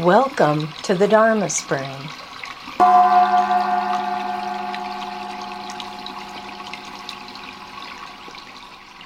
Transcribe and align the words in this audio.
Welcome 0.00 0.66
to 0.82 0.96
the 0.96 1.06
Dharma 1.06 1.48
Spring. 1.48 1.88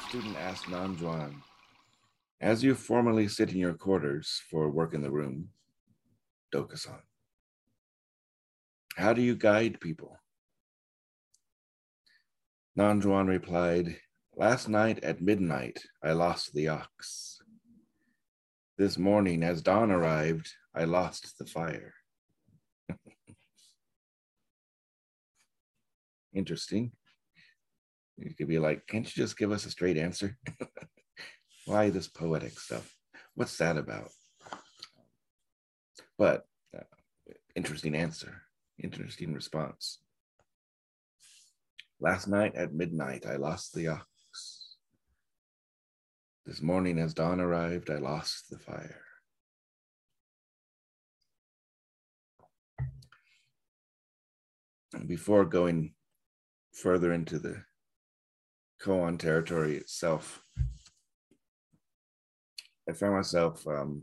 Student 0.08 0.36
asked 0.38 0.64
Nanjuan, 0.64 1.42
as 2.40 2.64
you 2.64 2.74
formally 2.74 3.28
sit 3.28 3.52
in 3.52 3.58
your 3.58 3.74
quarters 3.74 4.40
for 4.50 4.70
work 4.70 4.94
in 4.94 5.02
the 5.02 5.10
room, 5.10 5.50
Dokusan, 6.54 7.02
how 8.96 9.12
do 9.12 9.20
you 9.20 9.36
guide 9.36 9.80
people? 9.82 10.18
Nanjuan 12.78 13.28
replied, 13.28 13.98
Last 14.34 14.70
night 14.70 15.04
at 15.04 15.20
midnight, 15.20 15.82
I 16.02 16.12
lost 16.12 16.54
the 16.54 16.68
ox. 16.68 17.42
This 18.78 18.96
morning, 18.96 19.42
as 19.42 19.60
dawn 19.60 19.90
arrived, 19.90 20.48
I 20.78 20.84
lost 20.84 21.36
the 21.38 21.44
fire. 21.44 21.92
Interesting. 26.32 26.92
You 28.16 28.32
could 28.34 28.46
be 28.46 28.60
like, 28.60 28.86
can't 28.86 29.04
you 29.04 29.22
just 29.22 29.36
give 29.36 29.50
us 29.50 29.66
a 29.66 29.70
straight 29.70 29.96
answer? 29.96 30.38
Why 31.66 31.90
this 31.90 32.06
poetic 32.06 32.60
stuff? 32.60 32.94
What's 33.34 33.58
that 33.58 33.76
about? 33.76 34.10
But 36.16 36.46
uh, 36.76 36.84
interesting 37.56 37.96
answer, 37.96 38.42
interesting 38.78 39.34
response. 39.34 39.98
Last 42.00 42.28
night 42.28 42.54
at 42.54 42.72
midnight, 42.72 43.26
I 43.26 43.34
lost 43.34 43.74
the 43.74 43.88
ox. 43.88 44.76
This 46.46 46.62
morning, 46.62 47.00
as 47.00 47.14
dawn 47.14 47.40
arrived, 47.40 47.90
I 47.90 47.96
lost 47.96 48.48
the 48.48 48.58
fire. 48.58 49.02
And 52.78 52.88
before 55.06 55.44
going 55.44 55.94
further 56.72 57.12
into 57.12 57.38
the 57.38 57.62
koan 58.82 59.18
territory 59.18 59.76
itself, 59.76 60.42
I 62.88 62.92
found 62.92 63.14
myself 63.14 63.66
um, 63.66 64.02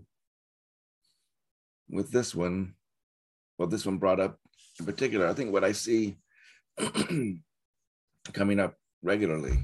with 1.90 2.12
this 2.12 2.36
one. 2.36 2.76
Well, 3.58 3.70
this 3.70 3.86
one 3.86 3.98
brought 3.98 4.20
up 4.20 4.38
in 4.80 4.86
particular, 4.86 5.28
I 5.28 5.34
think 5.34 5.52
what 5.52 5.64
I 5.64 5.72
see 5.72 6.18
coming 8.34 8.60
up 8.60 8.76
regularly 9.02 9.58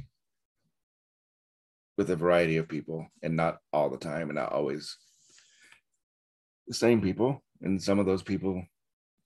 with 1.97 2.09
a 2.09 2.15
variety 2.15 2.57
of 2.57 2.69
people 2.69 3.05
and 3.21 3.35
not 3.35 3.57
all 3.73 3.89
the 3.89 3.97
time 3.97 4.29
and 4.29 4.35
not 4.35 4.51
always 4.51 4.95
the 6.67 6.73
same 6.73 7.01
people. 7.01 7.43
And 7.61 7.81
some 7.81 7.99
of 7.99 8.05
those 8.05 8.23
people 8.23 8.63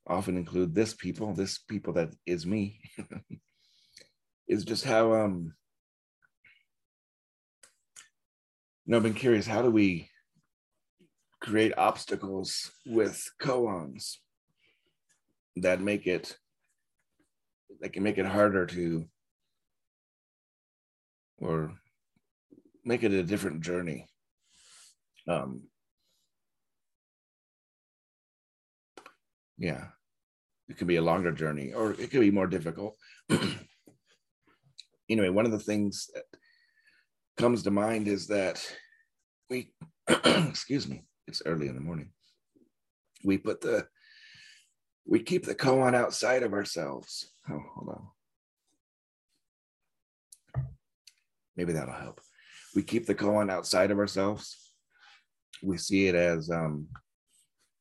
often 0.07 0.37
include 0.37 0.75
this 0.75 0.93
people, 0.93 1.33
this 1.33 1.57
people 1.57 1.93
that 1.93 2.13
is 2.25 2.45
me, 2.45 2.79
is 4.47 4.63
just 4.63 4.85
how 4.85 5.13
um 5.13 5.53
you 8.85 8.91
know, 8.91 8.97
I've 8.97 9.03
been 9.03 9.13
curious, 9.13 9.47
how 9.47 9.63
do 9.63 9.71
we 9.71 10.09
create 11.41 11.73
obstacles 11.77 12.71
with 12.85 13.23
koans 13.41 14.17
that 15.57 15.81
make 15.81 16.07
it 16.07 16.37
that 17.81 17.93
can 17.93 18.03
make 18.03 18.17
it 18.17 18.25
harder 18.25 18.65
to 18.65 19.05
or 21.39 21.73
make 22.83 23.03
it 23.03 23.11
a 23.11 23.23
different 23.23 23.61
journey. 23.61 24.07
Um, 25.27 25.63
yeah, 29.57 29.87
it 30.67 30.77
could 30.77 30.87
be 30.87 30.95
a 30.95 31.01
longer 31.01 31.31
journey 31.31 31.73
or 31.73 31.91
it 31.91 32.11
could 32.11 32.21
be 32.21 32.31
more 32.31 32.47
difficult. 32.47 32.97
anyway, 35.09 35.29
one 35.29 35.45
of 35.45 35.51
the 35.51 35.59
things 35.59 36.09
that 36.13 36.23
comes 37.37 37.63
to 37.63 37.71
mind 37.71 38.07
is 38.07 38.27
that 38.27 38.65
we, 39.49 39.71
excuse 40.07 40.87
me, 40.87 41.03
it's 41.27 41.41
early 41.45 41.67
in 41.67 41.75
the 41.75 41.81
morning. 41.81 42.11
We 43.23 43.37
put 43.37 43.61
the, 43.61 43.87
we 45.07 45.19
keep 45.19 45.45
the 45.45 45.55
koan 45.55 45.95
outside 45.95 46.43
of 46.43 46.53
ourselves. 46.53 47.31
Oh, 47.49 47.61
hold 47.75 47.89
on. 47.89 48.07
Maybe 51.55 51.73
that'll 51.73 51.93
help 51.93 52.21
we 52.75 52.83
keep 52.83 53.05
the 53.05 53.15
koan 53.15 53.49
outside 53.49 53.89
of 53.89 53.97
ourselves. 53.97 54.73
We 55.63 55.77
see 55.77 56.07
it 56.07 56.15
as, 56.15 56.51
um, 56.51 56.89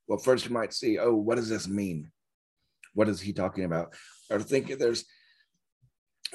well, 0.07 0.17
first 0.17 0.45
you 0.45 0.51
might 0.51 0.73
see, 0.73 0.97
oh, 0.97 1.13
what 1.13 1.35
does 1.35 1.49
this 1.49 1.67
mean? 1.67 2.11
What 2.95 3.07
is 3.07 3.21
he 3.21 3.31
talking 3.31 3.63
about? 3.63 3.93
Or 4.31 4.39
think 4.39 4.75
there's, 4.79 5.05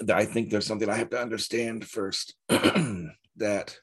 I 0.09 0.25
think 0.25 0.51
there's 0.51 0.67
something 0.67 0.89
I 0.89 0.95
have 0.97 1.11
to 1.11 1.21
understand 1.21 1.89
first 1.89 2.35
that 2.49 3.77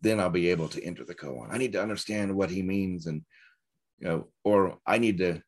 then 0.00 0.18
I'll 0.18 0.30
be 0.30 0.48
able 0.48 0.68
to 0.70 0.82
enter 0.82 1.04
the 1.04 1.14
koan. 1.14 1.48
I 1.52 1.58
need 1.58 1.74
to 1.74 1.82
understand 1.82 2.34
what 2.34 2.50
he 2.50 2.62
means 2.62 3.06
and, 3.06 3.22
you 4.00 4.08
know, 4.08 4.28
or 4.42 4.78
I 4.84 4.98
need 4.98 5.18
to 5.18 5.40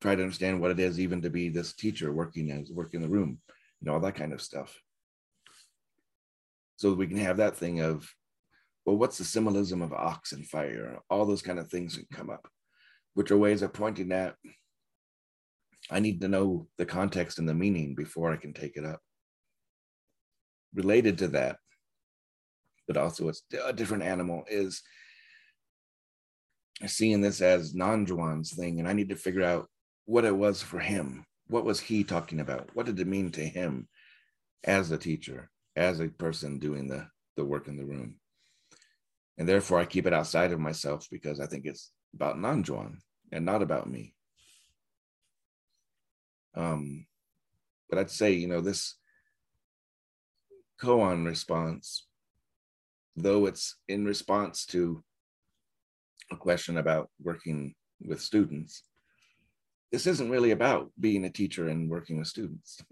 try 0.00 0.16
to 0.16 0.22
understand 0.22 0.60
what 0.60 0.72
it 0.72 0.80
is 0.80 0.98
even 0.98 1.22
to 1.22 1.30
be 1.30 1.48
this 1.48 1.74
teacher 1.74 2.12
working 2.12 2.50
as 2.50 2.72
working 2.72 3.00
in 3.00 3.08
the 3.08 3.14
room, 3.14 3.38
you 3.80 3.86
know, 3.86 3.92
all 3.92 4.00
that 4.00 4.16
kind 4.16 4.32
of 4.32 4.42
stuff 4.42 4.76
so 6.80 6.94
we 6.94 7.06
can 7.06 7.18
have 7.18 7.36
that 7.36 7.58
thing 7.58 7.82
of 7.82 8.10
well 8.86 8.96
what's 8.96 9.18
the 9.18 9.24
symbolism 9.24 9.82
of 9.82 9.92
ox 9.92 10.32
and 10.32 10.46
fire 10.46 10.98
all 11.10 11.26
those 11.26 11.42
kind 11.42 11.58
of 11.58 11.68
things 11.68 11.94
can 11.94 12.06
come 12.10 12.30
up 12.30 12.48
which 13.12 13.30
are 13.30 13.36
ways 13.36 13.60
of 13.60 13.70
pointing 13.74 14.10
at 14.12 14.34
i 15.90 16.00
need 16.00 16.20
to 16.20 16.28
know 16.28 16.66
the 16.78 16.86
context 16.86 17.38
and 17.38 17.48
the 17.48 17.54
meaning 17.54 17.94
before 17.94 18.32
i 18.32 18.36
can 18.36 18.52
take 18.52 18.76
it 18.76 18.84
up. 18.84 19.00
Related 20.74 21.18
to 21.18 21.28
that 21.28 21.56
but 22.86 22.96
also 22.96 23.28
it's 23.28 23.42
a 23.64 23.72
different 23.72 24.02
animal 24.02 24.44
is 24.48 24.82
seeing 26.86 27.20
this 27.20 27.40
as 27.40 27.74
Nanjuan's 27.74 28.54
thing 28.54 28.78
and 28.78 28.88
i 28.88 28.92
need 28.92 29.10
to 29.10 29.16
figure 29.16 29.44
out 29.44 29.68
what 30.06 30.24
it 30.24 30.36
was 30.36 30.60
for 30.60 30.80
him. 30.80 31.24
What 31.46 31.64
was 31.64 31.78
he 31.78 32.02
talking 32.02 32.40
about? 32.40 32.70
What 32.74 32.86
did 32.86 32.98
it 32.98 33.06
mean 33.06 33.30
to 33.32 33.44
him 33.44 33.86
as 34.64 34.90
a 34.90 34.98
teacher 34.98 35.50
as 35.76 36.00
a 36.00 36.08
person 36.08 36.58
doing 36.58 36.88
the 36.88 37.06
the 37.36 37.44
work 37.44 37.68
in 37.68 37.76
the 37.76 37.84
room? 37.84 38.16
And 39.38 39.48
therefore 39.48 39.78
i 39.78 39.84
keep 39.84 40.06
it 40.06 40.12
outside 40.12 40.52
of 40.52 40.58
myself 40.58 41.06
because 41.10 41.38
i 41.40 41.46
think 41.46 41.64
it's 41.64 41.92
about 42.14 42.36
nanjuan 42.36 42.96
and 43.32 43.44
not 43.44 43.62
about 43.62 43.88
me 43.88 44.14
um 46.54 47.06
but 47.88 47.98
i'd 47.98 48.10
say 48.10 48.32
you 48.32 48.46
know 48.46 48.60
this 48.60 48.96
koan 50.80 51.26
response 51.26 52.06
though 53.16 53.46
it's 53.46 53.76
in 53.88 54.04
response 54.04 54.64
to 54.64 55.02
a 56.30 56.36
question 56.36 56.78
about 56.78 57.10
working 57.22 57.74
with 58.00 58.20
students 58.20 58.84
this 59.92 60.06
isn't 60.06 60.30
really 60.30 60.52
about 60.52 60.90
being 60.98 61.24
a 61.24 61.30
teacher 61.30 61.68
and 61.68 61.90
working 61.90 62.18
with 62.18 62.28
students 62.28 62.80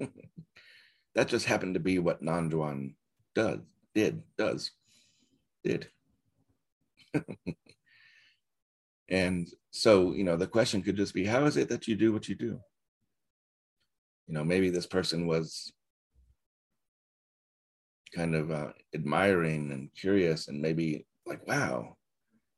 that 1.19 1.29
just 1.29 1.47
happened 1.47 1.75
to 1.75 1.81
be 1.81 1.99
what 1.99 2.23
Nanjuan 2.23 2.95
does, 3.35 3.59
did, 3.93 4.23
does, 4.37 4.71
did. 5.65 5.89
and 9.09 9.49
so, 9.73 10.13
you 10.13 10.23
know, 10.23 10.37
the 10.37 10.47
question 10.47 10.81
could 10.81 10.97
just 10.97 11.15
be, 11.15 11.25
how 11.25 11.45
is 11.47 11.57
it 11.57 11.69
that 11.71 11.89
you 11.89 11.97
do 11.97 12.13
what 12.13 12.29
you 12.29 12.37
do? 12.37 12.61
You 14.29 14.35
know, 14.35 14.45
maybe 14.45 14.71
this 14.71 14.87
person 14.87 15.27
was 15.27 15.73
kind 18.15 18.37
of 18.37 18.53
uh, 18.53 18.73
admiring 18.95 19.73
and 19.73 19.91
curious 19.95 20.47
and 20.47 20.63
maybe 20.63 21.07
like, 21.27 21.45
wow, 21.49 21.97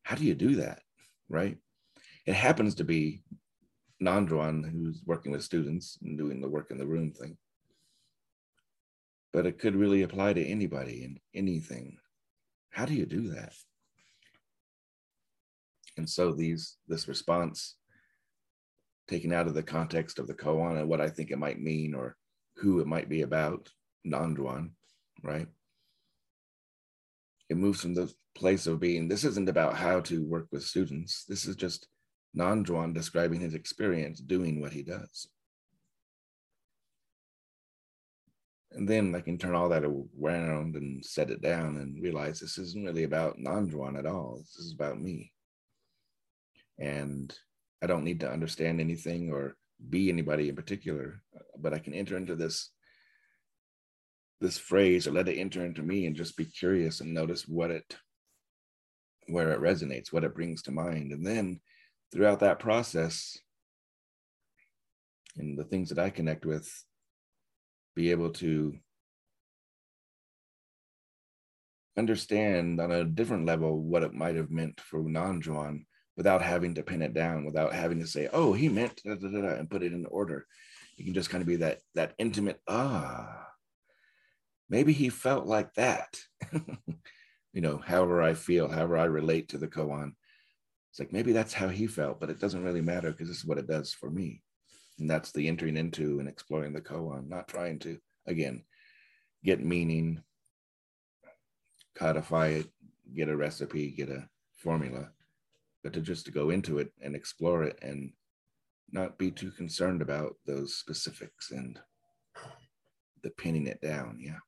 how 0.03 0.17
do 0.17 0.25
you 0.25 0.35
do 0.35 0.57
that? 0.57 0.81
Right. 1.29 1.57
It 2.27 2.35
happens 2.35 2.75
to 2.77 2.85
be 2.85 3.23
Nanjuan 4.03 4.71
who's 4.71 5.03
working 5.07 5.33
with 5.33 5.43
students 5.43 5.99
and 6.03 6.19
doing 6.19 6.43
the 6.43 6.49
work 6.49 6.71
in 6.71 6.79
the 6.79 6.87
room 6.87 7.13
thing 7.13 7.39
but 9.33 9.47
it 9.47 9.59
could 9.59 9.77
really 9.77 10.03
apply 10.03 10.33
to 10.33 10.45
anybody 10.45 11.05
and 11.05 11.19
anything. 11.35 11.99
How 12.71 12.85
do 12.85 12.95
you 12.95 13.07
do 13.07 13.31
that? 13.31 13.53
And 15.97 16.09
so 16.09 16.33
these 16.33 16.77
this 16.89 17.09
response, 17.09 17.77
taken 19.11 19.33
out 19.33 19.47
of 19.47 19.55
the 19.55 19.63
context 19.63 20.19
of 20.19 20.27
the 20.27 20.35
koan 20.35 20.79
and 20.79 20.89
what 20.89 21.01
I 21.01 21.11
think 21.11 21.31
it 21.31 21.39
might 21.39 21.61
mean 21.61 21.95
or 21.95 22.17
who 22.57 22.81
it 22.81 22.87
might 22.87 23.09
be 23.09 23.23
about, 23.23 23.69
Nanjuan, 24.07 24.71
right? 25.23 25.49
It 27.49 27.57
moves 27.57 27.83
from 27.83 27.95
the 27.95 28.13
place 28.35 28.67
of 28.67 28.81
being 28.81 29.09
this 29.09 29.25
isn't 29.25 29.49
about 29.49 29.75
how 29.75 30.01
to 30.03 30.25
work 30.25 30.47
with 30.53 30.63
students. 30.63 31.25
This 31.29 31.47
is 31.47 31.57
just 31.57 31.89
Nanjuan 32.37 32.95
describing 32.95 33.41
his 33.41 33.55
experience 33.55 34.21
doing 34.21 34.61
what 34.61 34.73
he 34.73 34.83
does. 34.83 35.29
and 38.73 38.89
then 38.89 39.15
I 39.15 39.21
can 39.21 39.37
turn 39.37 39.55
all 39.55 39.69
that 39.71 39.85
around 39.85 40.77
and 40.77 41.05
set 41.05 41.31
it 41.31 41.43
down 41.43 41.79
and 41.79 42.01
realize 42.01 42.39
this 42.39 42.57
isn't 42.57 42.85
really 42.85 43.05
about 43.05 43.39
Nanjuan 43.39 43.99
at 43.99 44.07
all. 44.07 44.39
This 44.39 44.65
is 44.65 44.73
about 44.73 45.01
me. 45.01 45.33
and 46.79 47.37
I 47.83 47.87
don't 47.87 48.05
need 48.05 48.21
to 48.21 48.31
understand 48.31 48.81
anything 48.81 49.31
or 49.33 49.57
be 49.89 50.11
anybody 50.11 50.49
in 50.49 50.57
particular, 50.57 51.23
but 51.59 51.73
I 51.73 51.79
can 51.79 51.95
enter 51.95 52.17
into 52.17 52.37
this 52.37 52.71
this 54.41 54.57
phrase 54.57 55.07
or 55.07 55.13
let 55.13 55.29
it 55.29 55.39
enter 55.39 55.65
into 55.65 55.83
me 55.83 56.07
and 56.07 56.17
just 56.17 56.37
be 56.37 56.47
curious 56.47 57.01
and 57.01 57.13
notice 57.13 57.47
what 57.47 57.71
it 57.71 57.97
where 59.29 59.53
it 59.53 59.61
resonates, 59.61 60.13
what 60.13 60.25
it 60.25 60.35
brings 60.35 60.63
to 60.63 60.71
mind. 60.71 61.13
And 61.13 61.25
then 61.25 61.61
throughout 62.11 62.41
that 62.41 62.59
process 62.59 63.39
and 65.37 65.59
the 65.59 65.65
things 65.65 65.91
that 65.91 65.99
I 65.99 66.11
connect 66.11 66.45
with, 66.45 66.69
be 67.95 68.11
able 68.11 68.31
to 68.31 68.77
understand 71.97 72.81
on 72.81 72.91
a 72.91 73.05
different 73.05 73.47
level 73.47 73.81
what 73.81 74.03
it 74.03 74.15
might 74.15 74.37
have 74.37 74.51
meant 74.51 74.81
for 74.81 75.01
Nanjuan 75.01 75.85
without 76.21 76.43
having 76.43 76.75
to 76.75 76.83
pin 76.83 77.01
it 77.01 77.15
down, 77.15 77.47
without 77.47 77.73
having 77.73 77.99
to 77.99 78.07
say, 78.07 78.29
"Oh, 78.31 78.53
he 78.53 78.69
meant," 78.69 79.01
da, 79.03 79.15
da, 79.15 79.27
da, 79.27 79.55
and 79.55 79.71
put 79.71 79.83
it 79.83 79.95
in 79.95 80.05
order. 80.05 80.47
You 80.99 81.07
can 81.07 81.15
just 81.15 81.31
kind 81.31 81.41
of 81.41 81.49
be 81.49 81.57
that 81.57 81.81
that 81.95 82.13
intimate. 82.19 82.61
Ah, 82.69 83.49
maybe 84.69 84.93
he 84.93 85.09
felt 85.09 85.47
like 85.47 85.73
that. 85.77 86.19
you 87.55 87.63
know, 87.63 87.79
however 87.79 88.21
I 88.21 88.35
feel, 88.35 88.69
however 88.69 88.99
I 88.99 89.05
relate 89.05 89.49
to 89.49 89.57
the 89.57 89.67
koan. 89.67 90.13
It's 90.91 90.99
like 91.01 91.11
maybe 91.11 91.33
that's 91.33 91.55
how 91.55 91.69
he 91.69 91.87
felt, 91.87 92.21
but 92.21 92.29
it 92.29 92.39
doesn't 92.39 92.65
really 92.65 92.83
matter 92.83 93.13
because 93.13 93.29
this 93.29 93.39
is 93.39 93.47
what 93.47 93.57
it 93.57 93.67
does 93.67 93.95
for 93.95 94.11
me. 94.11 94.43
And 94.99 95.09
that's 95.09 95.33
the 95.33 95.49
entering 95.49 95.79
into 95.79 96.21
and 96.21 96.29
exploring 96.29 96.75
the 96.75 96.83
koan, 96.83 97.31
not 97.31 97.49
trying 97.49 97.79
to, 97.79 97.97
again, 98.27 98.65
get 99.43 99.65
meaning, 99.65 100.23
codify 101.95 102.49
it, 102.49 102.67
get 103.17 103.31
a 103.31 103.37
recipe, 103.37 103.91
get 103.93 104.11
a 104.11 104.29
formula, 104.59 105.13
but 105.83 105.93
to 105.93 106.01
just 106.01 106.27
to 106.27 106.33
go 106.33 106.51
into 106.51 106.79
it 106.79 106.93
and 107.01 107.15
explore 107.15 107.65
it 107.65 107.79
and 107.83 108.13
not 108.93 109.19
be 109.19 109.31
too 109.31 109.51
concerned 109.51 110.03
about 110.03 110.35
those 110.47 110.75
specifics 110.75 111.51
and 111.51 111.79
the 113.23 113.31
pinning 113.31 113.67
it 113.67 113.81
down. 113.81 114.19
Yeah. 114.21 114.39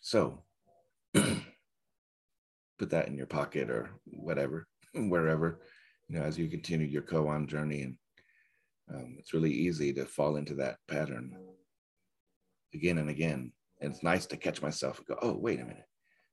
So 0.00 0.42
put 1.14 2.90
that 2.90 3.08
in 3.08 3.16
your 3.16 3.26
pocket 3.26 3.70
or 3.70 3.90
whatever, 4.04 4.66
wherever, 4.94 5.60
you 6.08 6.18
know, 6.18 6.24
as 6.24 6.38
you 6.38 6.48
continue 6.48 6.86
your 6.86 7.02
koan 7.02 7.46
journey. 7.46 7.82
And 7.82 7.96
um, 8.94 9.16
it's 9.18 9.34
really 9.34 9.52
easy 9.52 9.92
to 9.94 10.04
fall 10.04 10.36
into 10.36 10.54
that 10.54 10.76
pattern 10.88 11.36
again 12.74 12.98
and 12.98 13.10
again. 13.10 13.52
And 13.80 13.92
it's 13.92 14.02
nice 14.02 14.26
to 14.26 14.36
catch 14.36 14.62
myself 14.62 14.98
and 14.98 15.06
go, 15.06 15.18
oh, 15.20 15.36
wait 15.36 15.60
a 15.60 15.64
minute. 15.64 15.88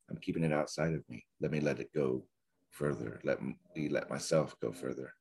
I'm 0.09 0.17
keeping 0.17 0.43
it 0.43 0.53
outside 0.53 0.93
of 0.93 1.03
me. 1.09 1.25
Let 1.41 1.51
me 1.51 1.59
let 1.59 1.79
it 1.79 1.93
go 1.93 2.25
further. 2.71 3.19
Let 3.23 3.41
me 3.41 3.89
let 3.89 4.09
myself 4.09 4.55
go 4.59 4.71
further 4.71 5.13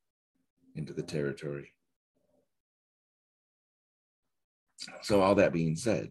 into 0.74 0.92
the 0.92 1.02
territory. 1.02 1.74
So, 5.02 5.20
all 5.20 5.36
that 5.36 5.52
being 5.52 5.76
said, 5.76 6.10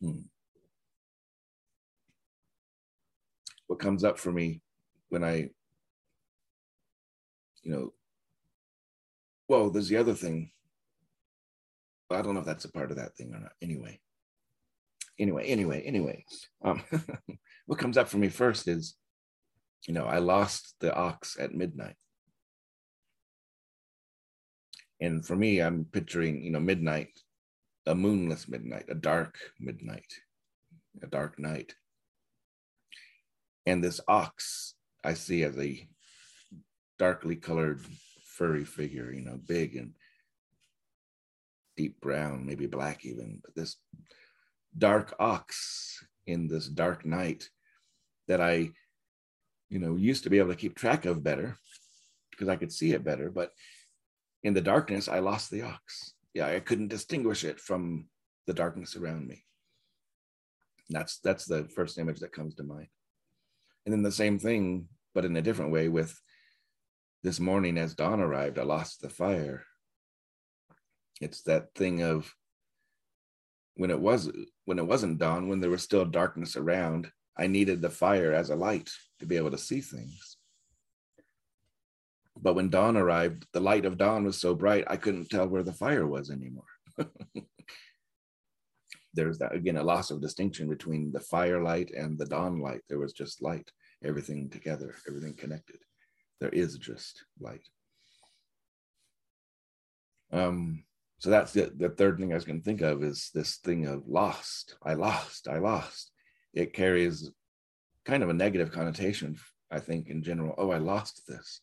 hmm, 0.00 0.20
what 3.66 3.78
comes 3.78 4.04
up 4.04 4.18
for 4.18 4.32
me 4.32 4.60
when 5.08 5.24
I, 5.24 5.48
you 7.62 7.72
know, 7.72 7.92
well, 9.48 9.70
there's 9.70 9.88
the 9.88 9.96
other 9.96 10.14
thing. 10.14 10.50
I 12.10 12.22
don't 12.22 12.34
know 12.34 12.40
if 12.40 12.46
that's 12.46 12.64
a 12.64 12.72
part 12.72 12.90
of 12.90 12.96
that 12.96 13.16
thing 13.16 13.32
or 13.32 13.40
not. 13.40 13.52
Anyway, 13.62 14.00
anyway, 15.20 15.46
anyway, 15.46 15.82
anyway, 15.82 16.24
um, 16.64 16.82
what 17.66 17.78
comes 17.78 17.96
up 17.96 18.08
for 18.08 18.18
me 18.18 18.28
first 18.28 18.66
is, 18.66 18.96
you 19.86 19.94
know, 19.94 20.06
I 20.06 20.18
lost 20.18 20.74
the 20.80 20.94
ox 20.94 21.36
at 21.38 21.54
midnight. 21.54 21.96
And 25.00 25.24
for 25.24 25.36
me, 25.36 25.60
I'm 25.60 25.86
picturing, 25.92 26.42
you 26.42 26.50
know, 26.50 26.60
midnight, 26.60 27.08
a 27.86 27.94
moonless 27.94 28.48
midnight, 28.48 28.86
a 28.88 28.94
dark 28.94 29.38
midnight, 29.58 30.12
a 31.02 31.06
dark 31.06 31.38
night. 31.38 31.74
And 33.66 33.82
this 33.82 34.00
ox 34.08 34.74
I 35.04 35.14
see 35.14 35.44
as 35.44 35.56
a 35.56 35.86
darkly 36.98 37.36
colored 37.36 37.80
furry 38.24 38.64
figure, 38.64 39.12
you 39.12 39.22
know, 39.22 39.38
big 39.46 39.76
and 39.76 39.92
deep 41.76 42.00
brown, 42.00 42.44
maybe 42.44 42.66
black 42.66 43.06
even, 43.06 43.40
but 43.42 43.54
this 43.54 43.76
dark 44.76 45.14
ox 45.18 46.04
in 46.26 46.48
this 46.48 46.66
dark 46.68 47.04
night 47.04 47.48
that 48.28 48.40
I, 48.40 48.70
you 49.68 49.78
know, 49.78 49.96
used 49.96 50.24
to 50.24 50.30
be 50.30 50.38
able 50.38 50.50
to 50.50 50.56
keep 50.56 50.76
track 50.76 51.04
of 51.04 51.22
better 51.22 51.58
because 52.30 52.48
I 52.48 52.56
could 52.56 52.72
see 52.72 52.92
it 52.92 53.04
better. 53.04 53.30
But 53.30 53.50
in 54.42 54.54
the 54.54 54.60
darkness, 54.60 55.08
I 55.08 55.18
lost 55.18 55.50
the 55.50 55.62
ox. 55.62 56.14
Yeah, 56.34 56.46
I 56.46 56.60
couldn't 56.60 56.88
distinguish 56.88 57.44
it 57.44 57.58
from 57.60 58.06
the 58.46 58.54
darkness 58.54 58.96
around 58.96 59.26
me. 59.26 59.44
That's 60.88 61.18
that's 61.18 61.44
the 61.44 61.68
first 61.74 61.98
image 61.98 62.20
that 62.20 62.32
comes 62.32 62.54
to 62.56 62.62
mind. 62.62 62.88
And 63.84 63.92
then 63.92 64.02
the 64.02 64.12
same 64.12 64.38
thing, 64.38 64.88
but 65.14 65.24
in 65.24 65.36
a 65.36 65.42
different 65.42 65.72
way, 65.72 65.88
with 65.88 66.18
this 67.22 67.40
morning 67.40 67.78
as 67.78 67.94
dawn 67.94 68.20
arrived, 68.20 68.58
I 68.58 68.62
lost 68.62 69.02
the 69.02 69.08
fire. 69.08 69.64
It's 71.20 71.42
that 71.42 71.74
thing 71.74 72.02
of 72.02 72.32
when 73.80 73.90
it 73.90 73.98
was 73.98 74.30
when 74.66 74.78
it 74.78 74.86
wasn't 74.86 75.16
dawn, 75.16 75.48
when 75.48 75.58
there 75.58 75.70
was 75.70 75.82
still 75.82 76.04
darkness 76.04 76.54
around, 76.54 77.10
I 77.38 77.46
needed 77.46 77.80
the 77.80 77.88
fire 77.88 78.34
as 78.34 78.50
a 78.50 78.54
light 78.54 78.90
to 79.20 79.26
be 79.26 79.38
able 79.38 79.52
to 79.52 79.56
see 79.56 79.80
things. 79.80 80.36
But 82.36 82.56
when 82.56 82.68
dawn 82.68 82.98
arrived, 82.98 83.46
the 83.54 83.60
light 83.60 83.86
of 83.86 83.96
dawn 83.96 84.24
was 84.24 84.38
so 84.38 84.54
bright 84.54 84.84
I 84.86 84.98
couldn't 84.98 85.30
tell 85.30 85.48
where 85.48 85.62
the 85.62 85.72
fire 85.72 86.06
was 86.06 86.30
anymore. 86.30 86.68
There's 89.14 89.38
that 89.38 89.54
again 89.54 89.78
a 89.78 89.82
loss 89.82 90.10
of 90.10 90.20
distinction 90.20 90.68
between 90.68 91.10
the 91.10 91.20
firelight 91.20 91.90
and 91.90 92.18
the 92.18 92.26
dawn 92.26 92.60
light. 92.60 92.82
There 92.90 92.98
was 92.98 93.14
just 93.14 93.40
light, 93.40 93.70
everything 94.04 94.50
together, 94.50 94.94
everything 95.08 95.32
connected. 95.36 95.78
There 96.38 96.50
is 96.50 96.76
just 96.76 97.24
light. 97.40 97.66
Um, 100.30 100.84
so 101.20 101.28
that's 101.28 101.52
the, 101.52 101.70
the 101.76 101.90
third 101.90 102.18
thing 102.18 102.32
I 102.32 102.34
was 102.34 102.46
going 102.46 102.58
to 102.58 102.64
think 102.64 102.80
of 102.80 103.04
is 103.04 103.30
this 103.34 103.56
thing 103.56 103.86
of 103.86 104.08
lost. 104.08 104.76
I 104.82 104.94
lost. 104.94 105.48
I 105.48 105.58
lost. 105.58 106.12
It 106.54 106.72
carries 106.72 107.30
kind 108.06 108.22
of 108.22 108.30
a 108.30 108.34
negative 108.34 108.72
connotation, 108.72 109.38
I 109.70 109.80
think, 109.80 110.08
in 110.08 110.22
general. 110.22 110.54
Oh, 110.56 110.70
I 110.70 110.78
lost 110.78 111.26
this. 111.28 111.60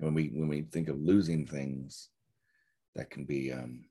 And 0.00 0.06
when 0.06 0.14
we 0.14 0.30
when 0.34 0.48
we 0.48 0.62
think 0.62 0.88
of 0.88 0.98
losing 0.98 1.46
things, 1.46 2.08
that 2.96 3.08
can 3.08 3.24
be, 3.24 3.52
um, 3.52 3.84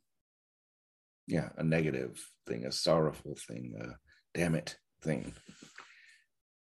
yeah, 1.27 1.47
a 1.57 1.63
negative 1.63 2.21
thing, 2.45 2.65
a 2.65 2.71
sorrowful 2.71 3.37
thing, 3.47 3.73
a 3.79 4.37
damn 4.37 4.53
it 4.53 4.77
thing. 5.01 5.31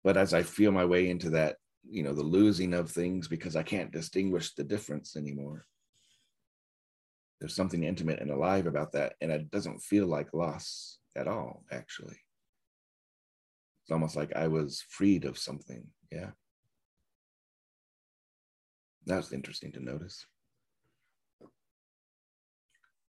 But 0.03 0.15
as 0.15 0.31
I 0.31 0.43
feel 0.43 0.71
my 0.71 0.85
way 0.85 1.09
into 1.09 1.31
that, 1.31 1.55
you 1.89 2.03
know, 2.03 2.13
the 2.13 2.21
losing 2.21 2.75
of 2.75 2.91
things 2.91 3.27
because 3.27 3.55
I 3.55 3.63
can't 3.63 3.91
distinguish 3.91 4.53
the 4.53 4.63
difference 4.63 5.15
anymore 5.15 5.65
there's 7.43 7.57
something 7.57 7.83
intimate 7.83 8.21
and 8.21 8.31
alive 8.31 8.67
about 8.67 8.93
that 8.93 9.15
and 9.19 9.29
it 9.29 9.51
doesn't 9.51 9.81
feel 9.81 10.07
like 10.07 10.33
loss 10.33 10.97
at 11.17 11.27
all 11.27 11.65
actually. 11.73 12.15
It's 13.83 13.91
almost 13.91 14.15
like 14.15 14.33
i 14.33 14.47
was 14.47 14.81
freed 14.89 15.25
of 15.25 15.37
something 15.37 15.83
yeah. 16.09 16.29
That 19.07 19.17
was 19.17 19.33
interesting 19.33 19.73
to 19.73 19.83
notice. 19.83 20.25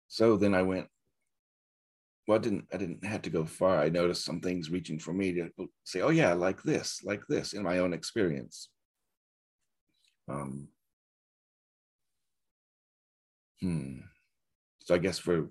So 0.09 0.37
then 0.37 0.53
i 0.53 0.61
went 0.61 0.85
well 2.27 2.37
i 2.37 2.41
didn't 2.41 2.65
i 2.71 2.77
didn't 2.77 3.03
have 3.03 3.23
to 3.23 3.31
go 3.31 3.45
far. 3.45 3.79
I 3.79 3.89
noticed 3.89 4.25
some 4.25 4.41
things 4.41 4.69
reaching 4.69 4.99
for 4.99 5.11
me 5.11 5.33
to 5.33 5.49
say 5.85 6.01
oh 6.01 6.09
yeah 6.11 6.33
like 6.33 6.61
this 6.61 7.01
like 7.03 7.23
this 7.29 7.53
in 7.53 7.63
my 7.63 7.79
own 7.79 7.93
experience. 7.93 8.69
Um 10.27 10.67
hmm 13.61 14.08
I 14.95 14.97
guess 14.97 15.19
for 15.19 15.49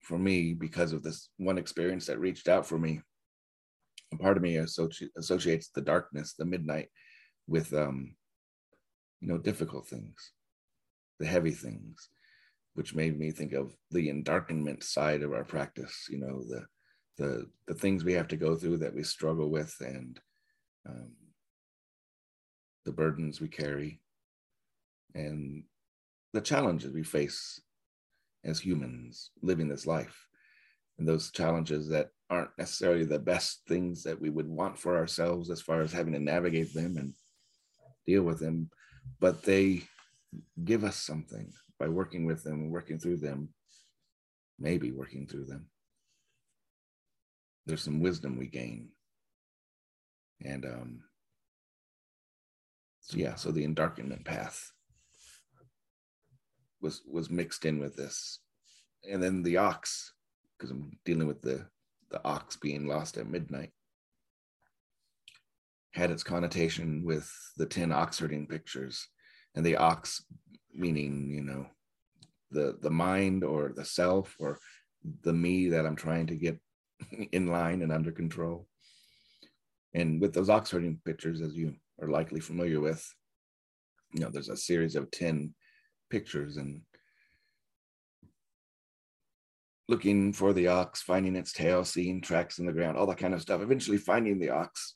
for 0.00 0.18
me, 0.18 0.52
because 0.52 0.92
of 0.92 1.02
this 1.02 1.30
one 1.38 1.56
experience 1.56 2.06
that 2.06 2.20
reached 2.20 2.46
out 2.48 2.66
for 2.66 2.78
me, 2.78 3.00
a 4.12 4.16
part 4.18 4.36
of 4.36 4.42
me 4.42 4.56
associ- 4.56 5.08
associates 5.16 5.70
the 5.74 5.80
darkness, 5.80 6.34
the 6.34 6.44
midnight, 6.44 6.88
with 7.46 7.72
um, 7.72 8.14
you 9.20 9.28
know, 9.28 9.38
difficult 9.38 9.86
things, 9.86 10.32
the 11.18 11.26
heavy 11.26 11.52
things, 11.52 12.10
which 12.74 12.94
made 12.94 13.18
me 13.18 13.30
think 13.30 13.54
of 13.54 13.74
the 13.90 14.08
endarkenment 14.08 14.82
side 14.82 15.22
of 15.22 15.32
our 15.32 15.44
practice. 15.44 16.06
You 16.10 16.18
know, 16.18 16.44
the 16.48 16.66
the 17.16 17.46
the 17.66 17.74
things 17.74 18.04
we 18.04 18.12
have 18.12 18.28
to 18.28 18.36
go 18.36 18.56
through 18.56 18.78
that 18.78 18.94
we 18.94 19.02
struggle 19.02 19.50
with, 19.50 19.74
and 19.80 20.20
um, 20.86 21.12
the 22.84 22.92
burdens 22.92 23.40
we 23.40 23.48
carry, 23.48 24.00
and 25.14 25.64
the 26.34 26.42
challenges 26.42 26.92
we 26.92 27.04
face 27.04 27.60
as 28.44 28.60
humans 28.60 29.30
living 29.42 29.68
this 29.68 29.86
life 29.86 30.26
and 30.98 31.08
those 31.08 31.30
challenges 31.30 31.88
that 31.88 32.10
aren't 32.30 32.50
necessarily 32.58 33.04
the 33.04 33.18
best 33.18 33.62
things 33.68 34.02
that 34.02 34.20
we 34.20 34.30
would 34.30 34.48
want 34.48 34.78
for 34.78 34.96
ourselves 34.96 35.50
as 35.50 35.60
far 35.60 35.80
as 35.80 35.92
having 35.92 36.12
to 36.12 36.18
navigate 36.18 36.72
them 36.72 36.96
and 36.96 37.14
deal 38.06 38.22
with 38.22 38.38
them, 38.38 38.70
but 39.20 39.42
they 39.42 39.82
give 40.64 40.84
us 40.84 40.96
something 40.96 41.52
by 41.78 41.88
working 41.88 42.24
with 42.24 42.42
them, 42.42 42.70
working 42.70 42.98
through 42.98 43.16
them, 43.16 43.48
maybe 44.58 44.92
working 44.92 45.26
through 45.26 45.44
them. 45.44 45.66
There's 47.66 47.82
some 47.82 48.00
wisdom 48.00 48.38
we 48.38 48.46
gain. 48.46 48.90
And 50.44 50.64
um, 50.64 51.00
so 53.00 53.16
yeah, 53.16 53.34
so 53.34 53.50
the 53.50 53.66
endarkenment 53.66 54.24
path 54.24 54.70
was 56.84 57.02
was 57.10 57.30
mixed 57.30 57.64
in 57.64 57.80
with 57.80 57.96
this. 57.96 58.38
And 59.10 59.20
then 59.20 59.42
the 59.42 59.56
ox, 59.56 60.12
because 60.56 60.70
I'm 60.70 60.92
dealing 61.04 61.26
with 61.26 61.42
the 61.42 61.66
the 62.10 62.24
ox 62.24 62.56
being 62.56 62.86
lost 62.86 63.16
at 63.16 63.26
midnight, 63.26 63.72
had 65.94 66.10
its 66.10 66.22
connotation 66.22 67.02
with 67.04 67.28
the 67.56 67.66
10 67.66 67.90
ox 67.90 68.18
herding 68.18 68.46
pictures. 68.46 69.08
And 69.56 69.64
the 69.64 69.76
ox 69.76 70.22
meaning, 70.72 71.30
you 71.30 71.42
know, 71.42 71.66
the 72.50 72.78
the 72.80 72.90
mind 72.90 73.42
or 73.42 73.72
the 73.74 73.84
self 73.84 74.36
or 74.38 74.60
the 75.22 75.32
me 75.32 75.70
that 75.70 75.86
I'm 75.86 75.96
trying 75.96 76.26
to 76.28 76.36
get 76.36 76.58
in 77.32 77.46
line 77.48 77.82
and 77.82 77.92
under 77.92 78.12
control. 78.12 78.68
And 79.94 80.20
with 80.20 80.34
those 80.34 80.50
ox 80.50 80.70
herding 80.70 81.00
pictures, 81.04 81.40
as 81.40 81.54
you 81.54 81.74
are 82.02 82.08
likely 82.08 82.40
familiar 82.40 82.80
with, 82.80 83.02
you 84.12 84.20
know, 84.20 84.30
there's 84.30 84.48
a 84.48 84.56
series 84.56 84.96
of 84.96 85.10
10 85.10 85.54
pictures 86.10 86.56
and 86.56 86.82
looking 89.88 90.32
for 90.32 90.52
the 90.52 90.68
ox, 90.68 91.02
finding 91.02 91.36
its 91.36 91.52
tail, 91.52 91.84
seeing 91.84 92.20
tracks 92.20 92.58
in 92.58 92.66
the 92.66 92.72
ground, 92.72 92.96
all 92.96 93.06
that 93.06 93.18
kind 93.18 93.34
of 93.34 93.42
stuff. 93.42 93.60
Eventually 93.60 93.98
finding 93.98 94.38
the 94.38 94.50
ox 94.50 94.94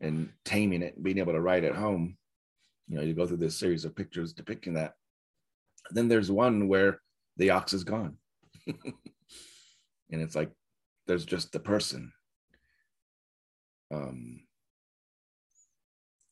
and 0.00 0.30
taming 0.44 0.82
it 0.82 0.94
and 0.96 1.04
being 1.04 1.18
able 1.18 1.32
to 1.32 1.40
ride 1.40 1.64
it 1.64 1.74
home. 1.74 2.16
You 2.88 2.96
know, 2.96 3.02
you 3.02 3.14
go 3.14 3.26
through 3.26 3.36
this 3.36 3.58
series 3.58 3.84
of 3.84 3.94
pictures 3.94 4.32
depicting 4.32 4.74
that. 4.74 4.94
Then 5.90 6.08
there's 6.08 6.30
one 6.30 6.68
where 6.68 7.00
the 7.36 7.50
ox 7.50 7.72
is 7.72 7.84
gone. 7.84 8.16
and 8.66 8.84
it's 10.10 10.34
like 10.34 10.50
there's 11.06 11.24
just 11.24 11.52
the 11.52 11.60
person. 11.60 12.12
Um 13.92 14.40